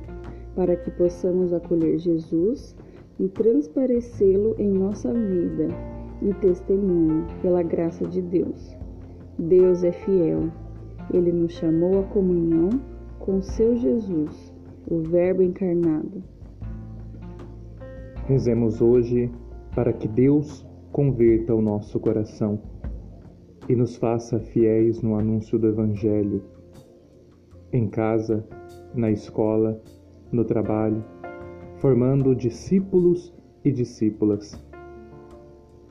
[0.55, 2.75] para que possamos acolher Jesus
[3.19, 5.67] e transparecê-lo em nossa vida
[6.23, 8.75] e testemunho pela graça de Deus.
[9.37, 10.49] Deus é fiel.
[11.13, 12.69] Ele nos chamou à comunhão
[13.19, 14.51] com seu Jesus,
[14.89, 16.23] o Verbo encarnado.
[18.25, 19.29] Rezemos hoje
[19.75, 22.59] para que Deus converta o nosso coração
[23.69, 26.41] e nos faça fiéis no anúncio do Evangelho
[27.71, 28.45] em casa,
[28.93, 29.81] na escola,
[30.31, 31.03] no trabalho,
[31.77, 34.61] formando discípulos e discípulas.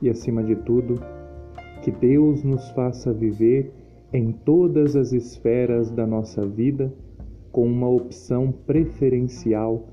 [0.01, 0.95] E acima de tudo,
[1.81, 3.71] que Deus nos faça viver
[4.11, 6.93] em todas as esferas da nossa vida
[7.51, 9.87] com uma opção preferencial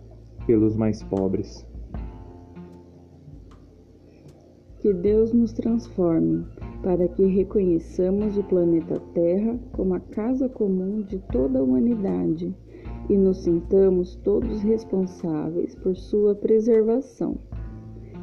[0.46, 1.66] pelos mais pobres.
[4.80, 6.44] Que Deus nos transforme
[6.86, 12.54] para que reconheçamos o planeta Terra como a casa comum de toda a humanidade
[13.10, 17.38] e nos sintamos todos responsáveis por sua preservação.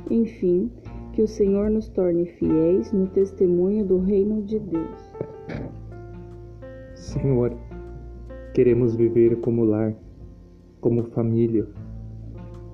[0.09, 0.71] Enfim,
[1.11, 5.11] que o Senhor nos torne fiéis no testemunho do reino de Deus.
[6.95, 7.53] Senhor,
[8.53, 9.93] queremos viver como lar,
[10.79, 11.67] como família,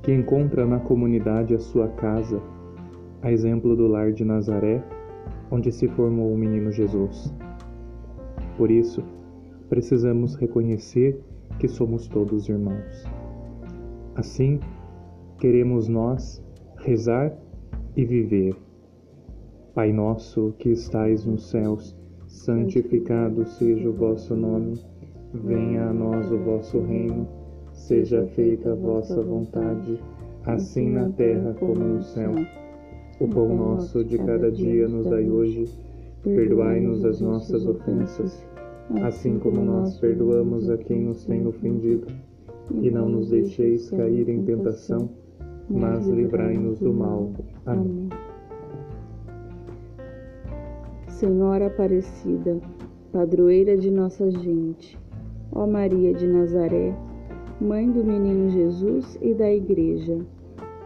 [0.03, 2.39] que encontra na comunidade a sua casa
[3.23, 4.83] a exemplo do lar de Nazaré,
[5.51, 7.33] onde se formou o menino Jesus.
[8.57, 9.03] Por isso,
[9.69, 11.21] precisamos reconhecer
[11.59, 13.05] que somos todos irmãos.
[14.15, 14.59] Assim,
[15.37, 16.43] queremos nós
[16.77, 17.33] rezar
[17.95, 18.55] e viver.
[19.73, 21.95] Pai nosso que estais nos céus,
[22.27, 24.79] santificado seja o vosso nome,
[25.33, 27.27] venha a nós o vosso reino,
[27.71, 29.99] seja feita a vossa vontade,
[30.45, 32.33] assim na terra como no céu.
[33.19, 35.65] O pão nosso de cada dia nos dai hoje.
[36.23, 38.45] perdoai-nos as nossas ofensas,
[39.03, 42.07] assim como nós perdoamos a quem nos tem ofendido.
[42.81, 45.09] E não nos deixeis cair em tentação,
[45.69, 47.31] mas livrai-nos do mal.
[47.65, 48.09] Amém.
[51.07, 52.57] Senhora Aparecida,
[53.11, 54.97] padroeira de nossa gente,
[55.51, 56.95] ó Maria de Nazaré,
[57.59, 60.19] Mãe do menino Jesus e da Igreja,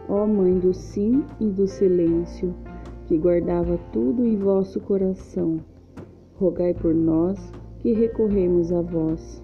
[0.08, 2.54] ó Mãe do sim e do silêncio,
[3.06, 5.60] que guardava tudo em vosso coração,
[6.36, 9.42] rogai por nós que recorremos a vós.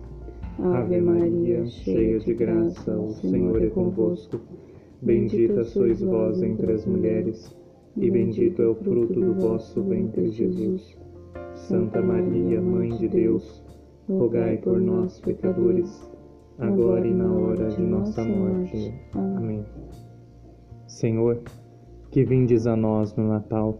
[0.58, 4.40] Ave Maria, cheia de graça, o Senhor é convosco.
[5.02, 7.56] Bendita sois vós entre as mulheres,
[7.96, 10.98] e bendito é o fruto do vosso ventre, Jesus.
[11.54, 13.62] Santa Maria, Mãe de Deus,
[14.08, 16.11] rogai por nós, pecadores,
[16.58, 18.92] agora e na hora de nossa morte.
[19.14, 19.64] Amém.
[20.91, 21.41] Senhor,
[22.11, 23.78] que vindes a nós no Natal,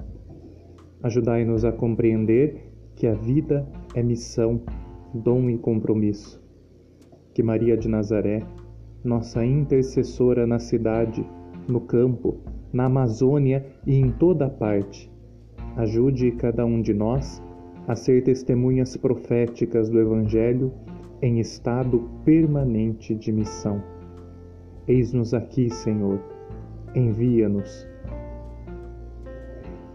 [1.03, 4.63] ajudai-nos a compreender que a vida é missão,
[5.13, 6.41] dom e compromisso.
[7.35, 8.43] Que Maria de Nazaré,
[9.03, 11.27] nossa intercessora na cidade,
[11.69, 12.39] no campo,
[12.73, 15.11] na Amazônia e em toda parte,
[15.77, 17.43] ajude cada um de nós
[17.89, 20.73] a ser testemunhas proféticas do Evangelho
[21.21, 23.83] em estado permanente de missão.
[24.87, 26.21] Eis-nos aqui, Senhor,
[26.95, 27.89] envia-nos.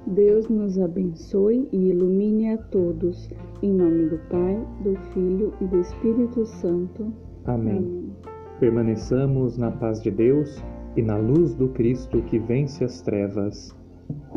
[0.07, 3.29] Deus nos abençoe e ilumine a todos,
[3.63, 7.11] em nome do Pai, do Filho e do Espírito Santo.
[7.45, 7.77] Amém.
[7.77, 8.13] Amém.
[8.59, 10.63] Permaneçamos na paz de Deus
[10.95, 13.75] e na luz do Cristo que vence as trevas.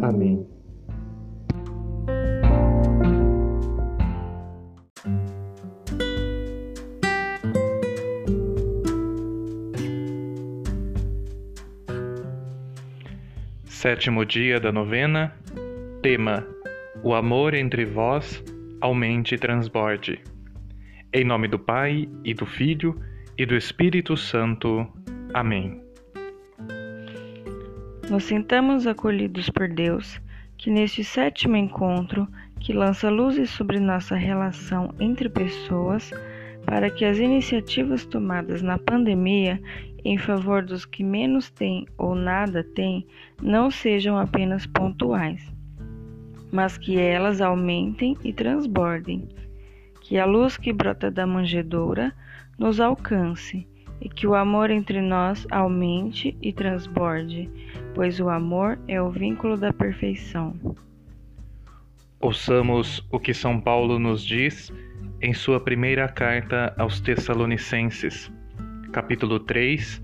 [0.01, 0.47] Amém.
[13.79, 15.33] Sétimo dia da novena.
[16.03, 16.45] Tema:
[17.01, 18.43] O amor entre vós
[18.81, 20.20] aumente e transborde.
[21.12, 23.01] Em nome do Pai e do Filho
[23.39, 24.85] e do Espírito Santo.
[25.33, 25.81] Amém.
[28.11, 30.20] Nos sentamos acolhidos por Deus,
[30.57, 32.26] que neste sétimo encontro,
[32.59, 36.11] que lança luzes sobre nossa relação entre pessoas,
[36.66, 39.62] para que as iniciativas tomadas na pandemia
[40.05, 43.07] em favor dos que menos têm ou nada têm
[43.42, 45.53] não sejam apenas pontuais,
[46.53, 49.28] mas que elas aumentem e transbordem,
[50.01, 52.12] que a luz que brota da manjedoura
[52.59, 53.66] nos alcance
[54.01, 57.51] e que o amor entre nós aumente e transborde,
[57.94, 60.55] pois o amor é o vínculo da perfeição.
[62.20, 64.72] Ouçamos o que São Paulo nos diz
[65.20, 68.30] em sua primeira carta aos Tessalonicenses,
[68.93, 70.03] capítulo 3,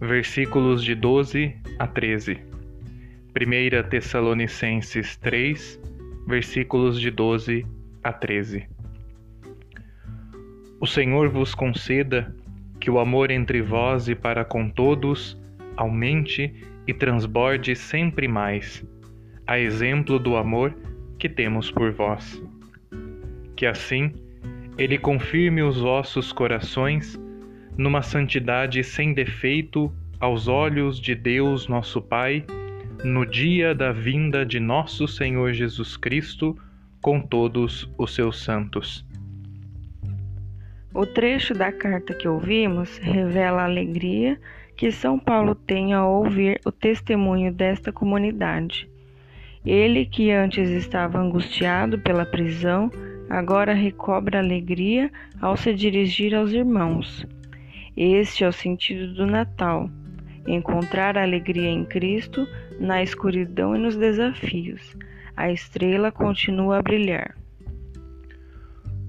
[0.00, 2.38] versículos de 12 a 13.
[3.30, 5.80] 1 Tessalonicenses 3,
[6.26, 7.64] versículos de 12
[8.02, 8.66] a 13.
[10.80, 12.34] O Senhor vos conceda
[12.80, 15.40] que o amor entre vós e para com todos
[15.76, 16.52] aumente
[16.86, 18.84] e transborde sempre mais,
[19.46, 20.76] a exemplo do amor
[21.18, 22.42] que temos por vós.
[23.56, 24.12] Que assim
[24.76, 27.18] ele confirme os vossos corações
[27.76, 32.44] numa santidade sem defeito aos olhos de Deus nosso Pai,
[33.04, 36.56] no dia da vinda de nosso Senhor Jesus Cristo
[37.00, 39.04] com todos os seus santos.
[40.94, 44.38] O trecho da carta que ouvimos revela a alegria
[44.76, 48.88] que São Paulo tem ao ouvir o testemunho desta comunidade.
[49.64, 52.90] Ele, que antes estava angustiado pela prisão,
[53.28, 55.10] agora recobra alegria
[55.40, 57.26] ao se dirigir aos irmãos.
[57.96, 59.88] Este é o sentido do Natal:
[60.46, 62.46] encontrar a alegria em Cristo
[62.80, 64.96] na escuridão e nos desafios.
[65.36, 67.36] A estrela continua a brilhar.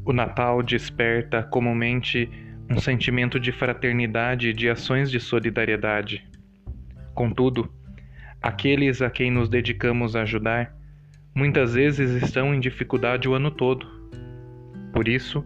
[0.06, 2.30] O Natal desperta comumente
[2.70, 6.24] um sentimento de fraternidade e de ações de solidariedade.
[7.14, 7.72] Contudo,
[8.42, 10.76] aqueles a quem nos dedicamos a ajudar
[11.36, 13.86] muitas vezes estão em dificuldade o ano todo.
[14.94, 15.46] Por isso,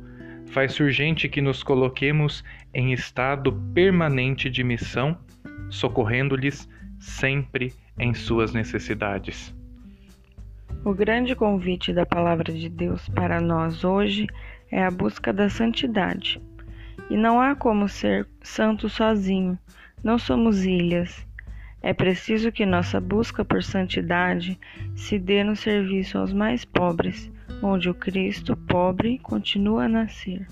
[0.50, 2.44] faz-se urgente que nos coloquemos
[2.74, 5.18] em estado permanente de missão,
[5.70, 6.68] socorrendo-lhes
[7.00, 9.54] sempre em suas necessidades.
[10.84, 14.28] O grande convite da Palavra de Deus para nós hoje
[14.72, 16.42] é a busca da santidade.
[17.10, 19.58] E não há como ser santo sozinho,
[20.04, 21.28] não somos ilhas.
[21.82, 24.60] É preciso que nossa busca por santidade
[24.96, 27.32] se dê no serviço aos mais pobres,
[27.62, 30.48] onde o Cristo pobre continua a nascer.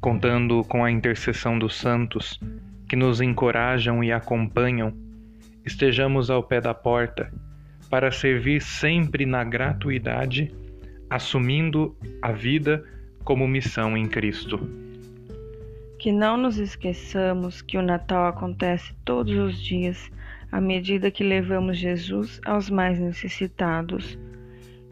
[0.00, 2.40] Contando com a intercessão dos santos,
[2.88, 4.92] que nos encorajam e acompanham,
[5.64, 7.32] estejamos ao pé da porta
[7.88, 10.50] para servir sempre na gratuidade,
[11.08, 12.84] assumindo a vida
[13.24, 14.58] como missão em Cristo.
[15.98, 20.10] Que não nos esqueçamos que o Natal acontece todos os dias,
[20.50, 24.18] à medida que levamos Jesus aos mais necessitados.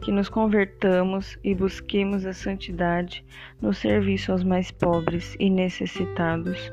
[0.01, 3.23] Que nos convertamos e busquemos a santidade
[3.61, 6.71] no serviço aos mais pobres e necessitados.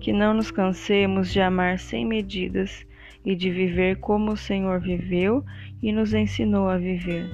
[0.00, 2.86] Que não nos cansemos de amar sem medidas
[3.24, 5.44] e de viver como o Senhor viveu
[5.82, 7.28] e nos ensinou a viver.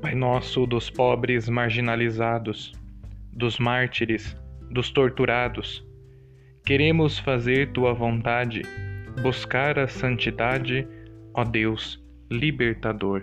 [0.00, 2.72] Pai nosso dos pobres marginalizados,
[3.32, 4.36] dos mártires,
[4.70, 5.86] dos torturados,
[6.64, 8.62] queremos fazer tua vontade,
[9.22, 10.86] buscar a santidade,
[11.34, 13.22] ó Deus, libertador.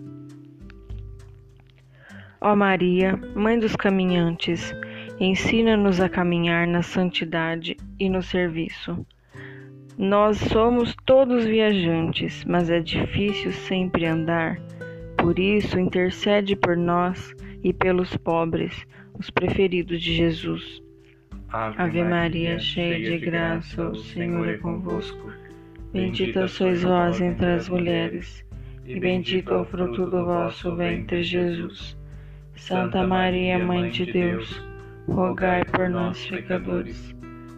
[2.43, 4.75] Ó Maria, Mãe dos caminhantes,
[5.19, 9.05] ensina-nos a caminhar na santidade e no serviço.
[9.95, 14.59] Nós somos todos viajantes, mas é difícil sempre andar.
[15.19, 17.31] Por isso, intercede por nós
[17.63, 18.87] e pelos pobres,
[19.19, 20.81] os preferidos de Jesus.
[21.49, 25.31] Ave, Ave Maria, cheia de graça, o Senhor é convosco.
[25.93, 28.43] Bendita sois vós entre as mulheres,
[28.83, 32.00] e bendito é o fruto do vosso ventre, Jesus.
[32.55, 34.61] Santa Maria, Mãe de Deus,
[35.07, 37.13] rogai por nós, pecadores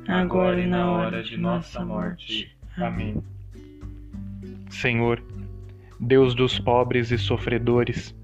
[0.07, 2.55] agora e na hora de nossa morte.
[2.77, 3.23] Amém.
[4.69, 5.23] Senhor,
[5.99, 8.15] Deus dos pobres e sofredores,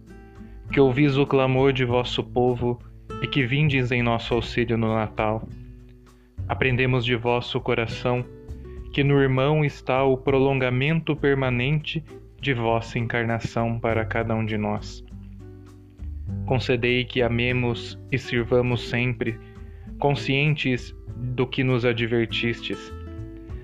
[0.72, 2.80] que ouvis o clamor de vosso povo
[3.22, 5.48] e que vindes em nosso auxílio no Natal.
[6.48, 8.26] Aprendemos de vosso coração
[8.92, 12.04] que no irmão está o prolongamento permanente
[12.42, 15.04] de vossa encarnação para cada um de nós.
[16.46, 19.40] Concedei que amemos e sirvamos sempre,
[20.00, 22.94] conscientes do que nos advertistes.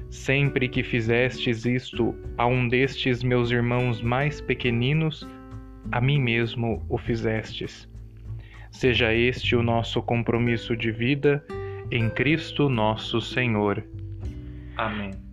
[0.09, 5.27] Sempre que fizestes isto a um destes meus irmãos mais pequeninos,
[5.91, 7.89] a mim mesmo o fizestes.
[8.71, 11.45] Seja este o nosso compromisso de vida
[11.91, 13.83] em Cristo nosso Senhor.
[14.77, 15.24] Amém.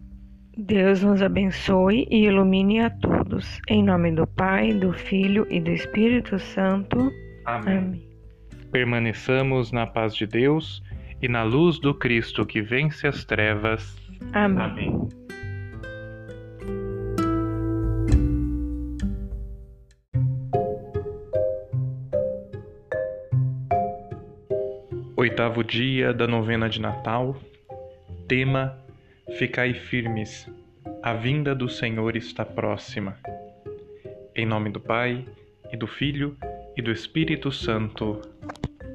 [0.57, 3.59] Deus nos abençoe e ilumine a todos.
[3.69, 7.11] Em nome do Pai, do Filho e do Espírito Santo.
[7.47, 7.79] Amém.
[7.79, 8.09] Amém.
[8.71, 10.83] Permaneçamos na paz de Deus
[11.23, 13.97] e na luz do Cristo que vence as trevas.
[14.33, 14.63] Amém.
[14.63, 15.09] Amém.
[25.17, 27.37] Oitavo dia da novena de Natal.
[28.29, 28.77] Tema:
[29.31, 30.49] Ficai firmes.
[31.03, 33.17] A vinda do Senhor está próxima.
[34.35, 35.25] Em nome do Pai,
[35.73, 36.37] e do Filho,
[36.77, 38.21] e do Espírito Santo.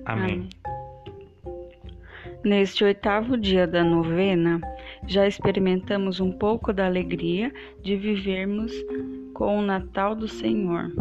[0.05, 0.25] Amém.
[0.25, 0.49] Amém.
[2.43, 4.61] Neste oitavo dia da novena,
[5.07, 7.51] já experimentamos um pouco da alegria
[7.81, 8.71] de vivermos
[9.33, 10.91] com o Natal do Senhor.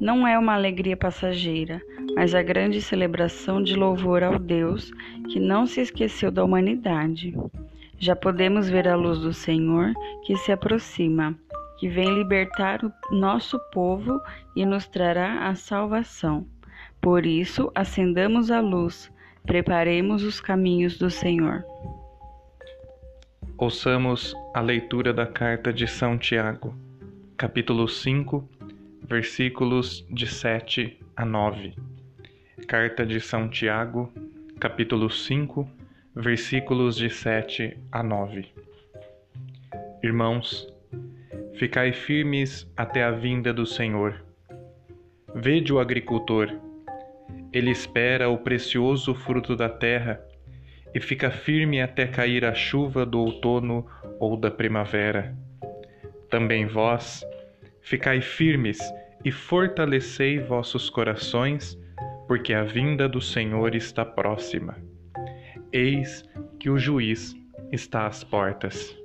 [0.00, 1.80] Não é uma alegria passageira,
[2.14, 4.90] mas a grande celebração de louvor ao Deus
[5.28, 7.34] que não se esqueceu da humanidade.
[7.98, 9.92] Já podemos ver a luz do Senhor
[10.24, 11.34] que se aproxima,
[11.78, 14.20] que vem libertar o nosso povo
[14.54, 16.46] e nos trará a salvação.
[17.00, 19.10] Por isso, acendamos a luz
[19.48, 21.64] Preparemos os caminhos do Senhor.
[23.56, 26.76] Ouçamos a leitura da carta de São Tiago,
[27.34, 28.46] capítulo 5,
[29.02, 31.74] versículos de 7 a 9.
[32.66, 34.12] Carta de São Tiago,
[34.60, 35.66] capítulo 5,
[36.18, 38.46] versículos de 7 a 9.
[40.02, 40.66] Irmãos,
[41.54, 44.22] ficai firmes até a vinda do Senhor.
[45.34, 46.50] Vede o agricultor
[47.52, 50.20] ele espera o precioso fruto da terra
[50.94, 53.86] e fica firme até cair a chuva do outono
[54.20, 55.34] ou da primavera.
[56.28, 57.24] Também vós,
[57.80, 58.78] ficai firmes
[59.24, 61.78] e fortalecei vossos corações,
[62.26, 64.76] porque a vinda do Senhor está próxima.
[65.72, 66.24] Eis
[66.58, 67.36] que o juiz
[67.70, 68.96] está às portas.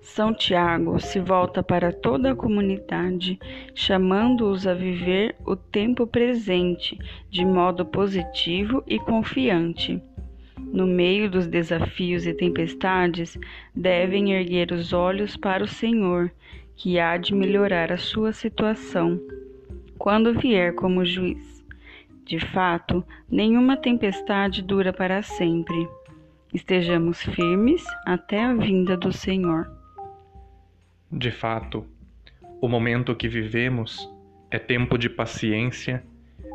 [0.00, 3.38] São Tiago se volta para toda a comunidade,
[3.74, 6.98] chamando-os a viver o tempo presente
[7.28, 10.02] de modo positivo e confiante.
[10.58, 13.38] No meio dos desafios e tempestades,
[13.74, 16.32] devem erguer os olhos para o Senhor,
[16.74, 19.20] que há de melhorar a sua situação
[19.98, 21.49] quando vier como juiz.
[22.30, 25.88] De fato, nenhuma tempestade dura para sempre.
[26.54, 29.68] Estejamos firmes até a vinda do Senhor.
[31.10, 31.84] De fato,
[32.60, 34.08] o momento que vivemos
[34.48, 36.04] é tempo de paciência,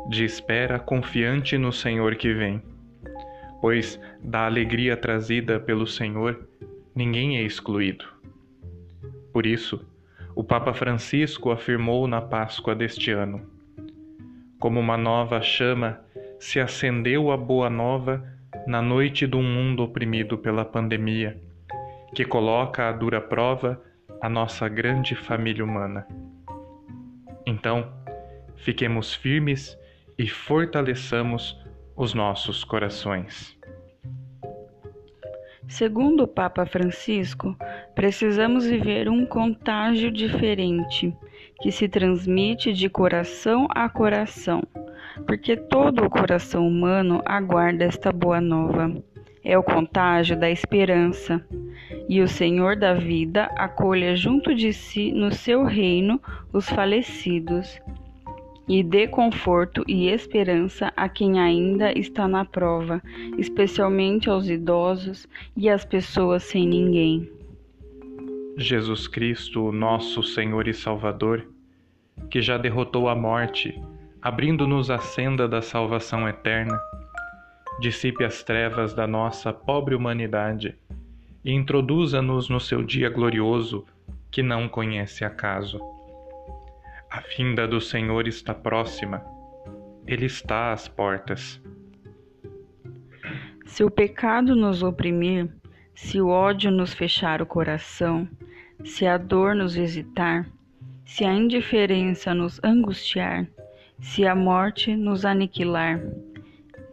[0.08, 2.62] de espera confiante no Senhor que vem.
[3.60, 6.48] Pois da alegria trazida pelo Senhor,
[6.94, 8.06] ninguém é excluído.
[9.30, 9.86] Por isso,
[10.34, 13.55] o Papa Francisco afirmou na Páscoa deste ano:
[14.58, 16.00] Como uma nova chama
[16.38, 18.24] se acendeu a boa nova
[18.66, 21.40] na noite de um mundo oprimido pela pandemia,
[22.14, 23.82] que coloca à dura prova
[24.20, 26.06] a nossa grande família humana.
[27.46, 27.92] Então,
[28.56, 29.78] fiquemos firmes
[30.18, 31.62] e fortaleçamos
[31.94, 33.56] os nossos corações.
[35.68, 37.56] Segundo o Papa Francisco,
[37.94, 41.14] precisamos viver um contágio diferente,
[41.60, 44.62] que se transmite de coração a coração,
[45.26, 48.94] porque todo o coração humano aguarda esta boa nova.
[49.42, 51.44] É o contágio da esperança,
[52.08, 56.20] e o Senhor da vida acolha junto de si no seu reino
[56.52, 57.80] os falecidos
[58.68, 63.00] e dê conforto e esperança a quem ainda está na prova,
[63.38, 67.35] especialmente aos idosos e às pessoas sem ninguém.
[68.56, 71.46] Jesus Cristo, nosso Senhor e Salvador,
[72.30, 73.78] que já derrotou a morte,
[74.22, 76.80] abrindo-nos a senda da salvação eterna,
[77.80, 80.74] dissipe as trevas da nossa pobre humanidade
[81.44, 83.84] e introduza-nos no seu dia glorioso
[84.30, 85.78] que não conhece acaso.
[87.10, 89.22] A vinda do Senhor está próxima.
[90.06, 91.60] Ele está às portas.
[93.66, 95.50] Se o pecado nos oprimir,
[95.96, 98.28] se o ódio nos fechar o coração,
[98.84, 100.46] se a dor nos visitar,
[101.06, 103.48] se a indiferença nos angustiar,
[103.98, 105.98] se a morte nos aniquilar,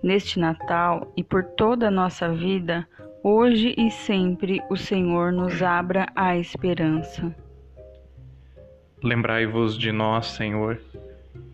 [0.02, 2.88] neste Natal e por toda a nossa vida,
[3.22, 7.36] hoje e sempre o Senhor nos abra a esperança.
[9.04, 10.80] Lembrai-vos de nós, Senhor,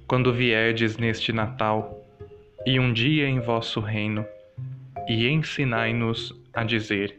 [0.08, 2.00] quando vierdes neste Natal
[2.64, 4.24] e um dia em vosso reino,
[5.08, 7.18] e ensinai-nos a dizer: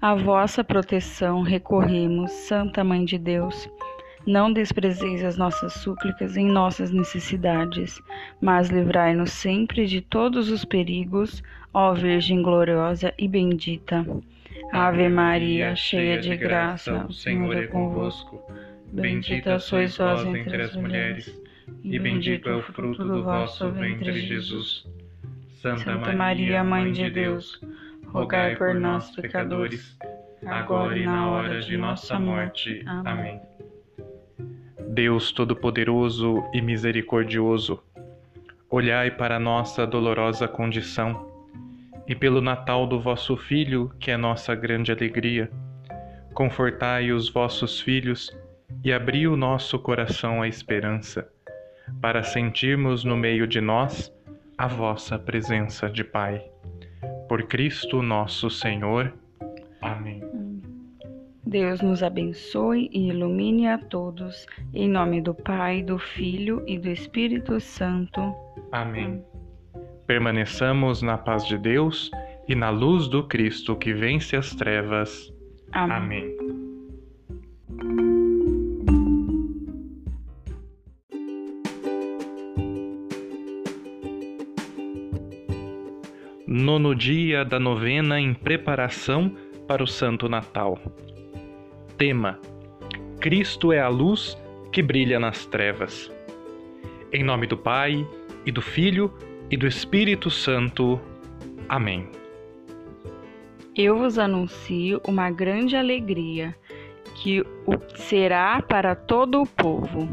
[0.00, 3.68] A vossa proteção recorremos, Santa Mãe de Deus.
[4.26, 8.00] Não desprezeis as nossas súplicas em nossas necessidades,
[8.40, 11.42] mas livrai-nos sempre de todos os perigos,
[11.72, 14.04] ó Virgem gloriosa e bendita.
[14.72, 18.42] Ave Maria, cheia de graça, o Senhor é convosco.
[18.92, 21.40] Bendita sois vós entre as mulheres,
[21.82, 24.86] e bendito é o fruto do vosso ventre, Jesus.
[25.62, 27.60] Santa Maria, Mãe de Deus,
[28.08, 29.98] rogai por nós, pecadores,
[30.44, 32.82] agora e na hora de nossa morte.
[32.86, 33.40] Amém.
[34.88, 37.82] Deus Todo-Poderoso e Misericordioso,
[38.70, 41.30] olhai para nossa dolorosa condição
[42.06, 45.50] e pelo Natal do vosso Filho, que é nossa grande alegria.
[46.32, 48.34] Confortai os vossos filhos
[48.84, 51.28] e abri o nosso coração à esperança,
[52.00, 54.12] para sentirmos no meio de nós
[54.56, 56.42] a vossa presença de Pai.
[57.28, 59.12] Por Cristo nosso Senhor.
[59.82, 60.22] Amém.
[61.46, 66.90] Deus nos abençoe e ilumine a todos, em nome do Pai, do Filho e do
[66.90, 68.34] Espírito Santo.
[68.72, 69.24] Amém.
[70.06, 72.10] Permaneçamos na paz de Deus
[72.48, 75.32] e na luz do Cristo que vence as trevas.
[75.72, 75.96] Amém.
[75.96, 76.45] Amém.
[86.66, 89.32] Nono dia da novena em preparação
[89.68, 90.76] para o Santo Natal.
[91.96, 92.40] Tema:
[93.20, 94.36] Cristo é a luz
[94.72, 96.10] que brilha nas trevas.
[97.12, 98.04] Em nome do Pai,
[98.44, 99.14] e do Filho,
[99.48, 101.00] e do Espírito Santo.
[101.68, 102.08] Amém.
[103.76, 106.52] Eu vos anuncio uma grande alegria,
[107.14, 107.44] que
[107.94, 110.08] será para todo o povo.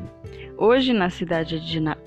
[0.56, 1.60] Hoje, na cidade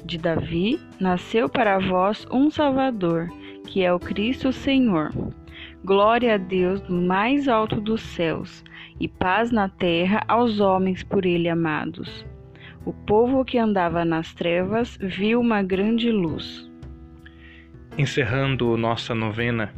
[0.04, 3.28] de Davi, nasceu para vós um Salvador,
[3.66, 5.10] que é o Cristo Senhor.
[5.84, 8.64] Glória a Deus no mais alto dos céus
[8.98, 12.24] e paz na terra aos homens por ele amados.
[12.84, 16.70] O povo que andava nas trevas viu uma grande luz.
[17.98, 19.74] Encerrando nossa novena,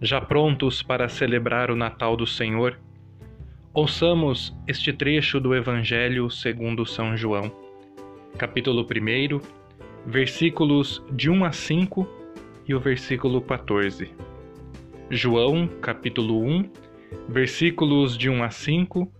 [0.00, 2.78] já prontos para celebrar o Natal do Senhor,
[3.74, 7.52] ouçamos este trecho do Evangelho segundo São João,
[8.38, 9.40] capítulo 1,
[10.06, 12.19] versículos de 1 a 5
[12.70, 14.08] e o versículo 14.
[15.10, 16.70] João, capítulo 1,
[17.28, 19.12] versículos de 1 a 5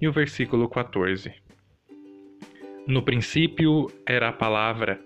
[0.00, 1.32] e o versículo 14.
[2.84, 5.00] No princípio era a palavra,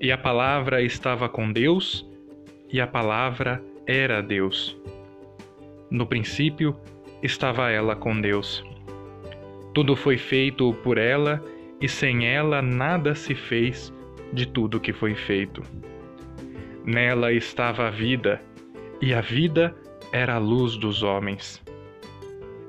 [0.00, 2.08] e a palavra estava com Deus,
[2.72, 4.78] e a palavra era Deus.
[5.90, 6.76] No princípio
[7.24, 8.64] estava ela com Deus.
[9.74, 11.42] Tudo foi feito por ela,
[11.80, 13.92] e sem ela nada se fez
[14.32, 15.60] de tudo que foi feito.
[16.86, 18.40] Nela estava a vida,
[19.02, 19.74] e a vida
[20.12, 21.60] era a luz dos homens.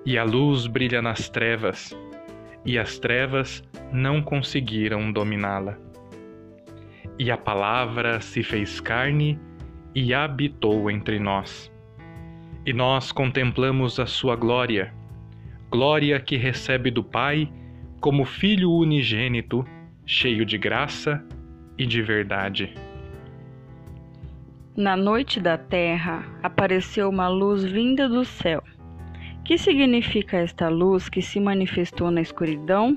[0.04, 1.96] E a luz brilha nas trevas,
[2.66, 3.64] e as trevas
[3.94, 5.78] não conseguiram dominá-la.
[7.20, 9.40] E a palavra se fez carne
[9.94, 11.72] e habitou entre nós.
[12.66, 14.96] E nós contemplamos a sua glória,
[15.70, 17.48] glória que recebe do Pai
[18.02, 19.64] como Filho unigênito,
[20.08, 21.24] cheio de graça
[21.78, 22.87] e de verdade.
[24.78, 28.62] Na noite da terra apareceu uma luz vinda do céu.
[29.44, 32.96] Que significa esta luz que se manifestou na escuridão?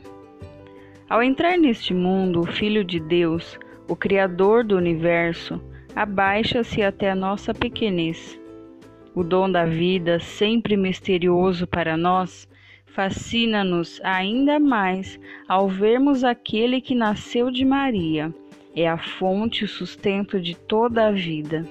[1.08, 3.58] Ao entrar neste mundo, o Filho de Deus,
[3.88, 5.58] o Criador do universo,
[5.96, 8.38] abaixa-se até a nossa pequenez.
[9.14, 12.46] O dom da vida, sempre misterioso para nós,
[12.88, 15.18] fascina-nos ainda mais
[15.48, 18.34] ao vermos aquele que nasceu de Maria.
[18.74, 21.66] É a fonte e o sustento de toda a vida.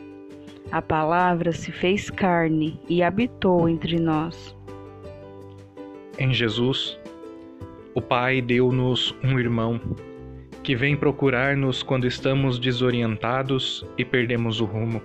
[0.71, 4.55] A palavra se fez carne e habitou entre nós.
[6.17, 6.99] Em Jesus,
[7.95, 9.79] o Pai deu-nos um irmão
[10.61, 15.01] que vem procurar-nos quando estamos desorientados e perdemos o rumo.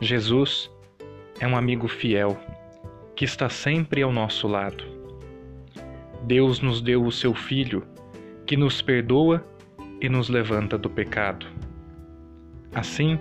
[0.00, 0.70] Jesus
[1.40, 2.38] é um amigo fiel
[3.16, 4.84] que está sempre ao nosso lado.
[6.24, 7.82] Deus nos deu o seu Filho,
[8.46, 9.44] que nos perdoa
[10.02, 11.46] e nos levanta do pecado.
[12.74, 13.18] Assim,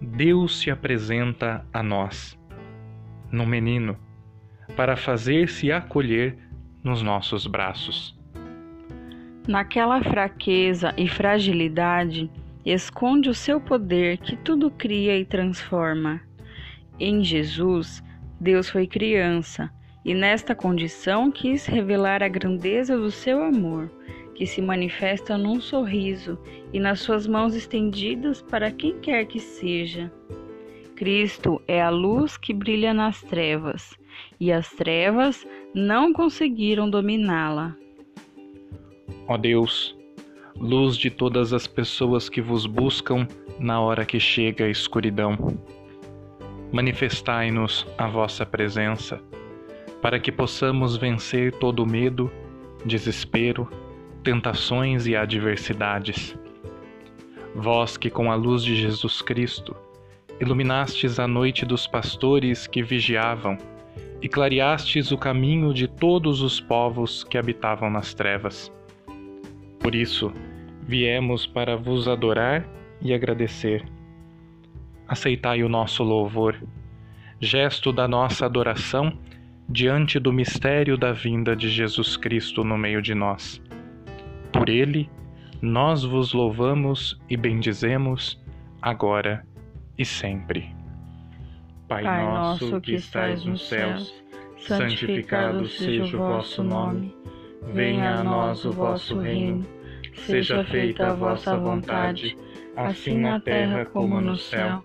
[0.00, 2.38] Deus se apresenta a nós,
[3.32, 3.98] no menino,
[4.76, 6.38] para fazer-se acolher
[6.84, 8.16] nos nossos braços.
[9.48, 12.30] Naquela fraqueza e fragilidade,
[12.64, 16.20] esconde o seu poder que tudo cria e transforma.
[16.98, 18.02] Em Jesus,
[18.40, 19.70] Deus foi criança
[20.04, 23.90] e nesta condição quis revelar a grandeza do seu amor,
[24.34, 26.38] que se manifesta num sorriso
[26.72, 30.12] e nas suas mãos estendidas para quem quer que seja.
[30.96, 33.96] Cristo é a luz que brilha nas trevas,
[34.38, 37.76] e as trevas não conseguiram dominá-la.
[39.26, 39.96] Ó Deus,
[40.56, 43.26] luz de todas as pessoas que vos buscam
[43.58, 45.36] na hora que chega a escuridão,
[46.72, 49.20] manifestai-nos a vossa presença,
[50.02, 52.30] para que possamos vencer todo medo,
[52.84, 53.68] desespero,
[54.24, 56.34] tentações e adversidades.
[57.54, 59.76] Vós que com a luz de Jesus Cristo
[60.40, 63.56] iluminastes a noite dos pastores que vigiavam,
[64.20, 68.72] e clareastes o caminho de todos os povos que habitavam nas trevas.
[69.78, 70.32] Por isso,
[70.82, 72.66] viemos para vos adorar
[73.02, 73.84] e agradecer.
[75.06, 76.56] Aceitai o nosso louvor,
[77.38, 79.16] gesto da nossa adoração
[79.68, 83.62] diante do mistério da vinda de Jesus Cristo no meio de nós.
[84.54, 85.10] Por ele,
[85.60, 88.40] nós vos louvamos e bendizemos
[88.80, 89.44] agora
[89.98, 90.72] e sempre.
[91.88, 94.14] Pai nosso que estais nos céus,
[94.58, 97.12] santificado seja o vosso nome.
[97.72, 99.66] Venha a nós o vosso reino.
[100.14, 102.38] Seja feita a vossa vontade,
[102.76, 104.84] assim na terra como no céu.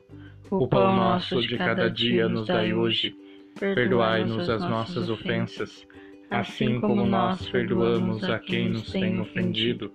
[0.50, 3.16] O pão nosso de cada dia nos dai hoje.
[3.60, 5.86] Perdoai-nos as nossas ofensas,
[6.30, 9.92] assim como nós perdoamos a quem nos tem ofendido.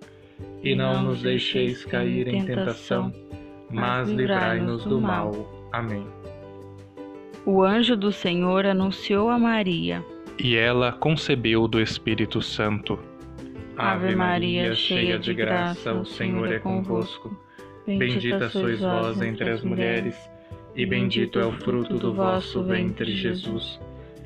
[0.61, 3.13] E não nos deixeis cair em tentação,
[3.69, 5.31] mas livrai-nos do mal.
[5.71, 6.05] Amém
[7.45, 10.03] o anjo do Senhor anunciou a Maria.
[10.39, 12.99] E ela concebeu do Espírito Santo.
[13.77, 17.37] Ave Maria, cheia de graça, o Senhor é convosco.
[17.85, 20.17] Bendita sois vós entre as mulheres,
[20.75, 23.79] e bendito é o fruto do vosso ventre, Jesus.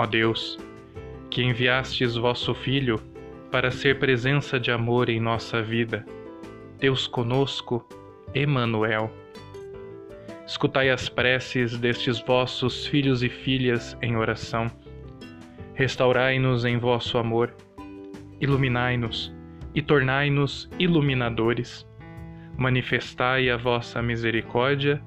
[0.00, 0.58] Ó Deus,
[1.30, 2.98] que enviastes vosso Filho
[3.50, 6.06] para ser presença de amor em nossa vida,
[6.78, 7.86] Deus conosco,
[8.34, 9.10] Emanuel
[10.46, 14.68] escutai as preces destes vossos filhos e filhas em oração.
[15.74, 17.54] Restaurai-nos em vosso amor,
[18.40, 19.30] iluminai-nos
[19.74, 21.86] e tornai-nos iluminadores.
[22.56, 25.02] Manifestai a vossa misericórdia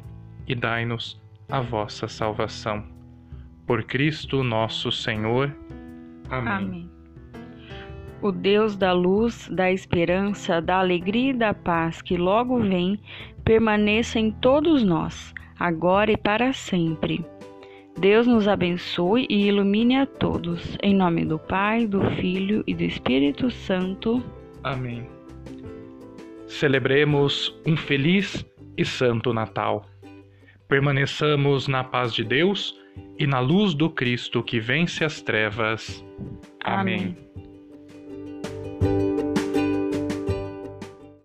[0.48, 1.20] e dai-nos
[1.50, 2.93] a vossa salvação.
[3.66, 5.56] Por Cristo nosso Senhor.
[6.30, 6.54] Amém.
[6.54, 6.90] Amém.
[8.22, 12.98] O Deus da luz, da esperança, da alegria e da paz que logo vem,
[13.44, 17.26] permaneça em todos nós, agora e para sempre.
[18.00, 20.78] Deus nos abençoe e ilumine a todos.
[20.82, 24.24] Em nome do Pai, do Filho e do Espírito Santo.
[24.64, 25.06] Amém.
[26.48, 28.46] Celebremos um feliz
[28.78, 29.86] e santo Natal.
[30.68, 32.74] Permaneçamos na paz de Deus
[33.18, 36.04] e na luz do Cristo que vence as trevas.
[36.60, 36.96] Amém.
[36.96, 37.18] Amém.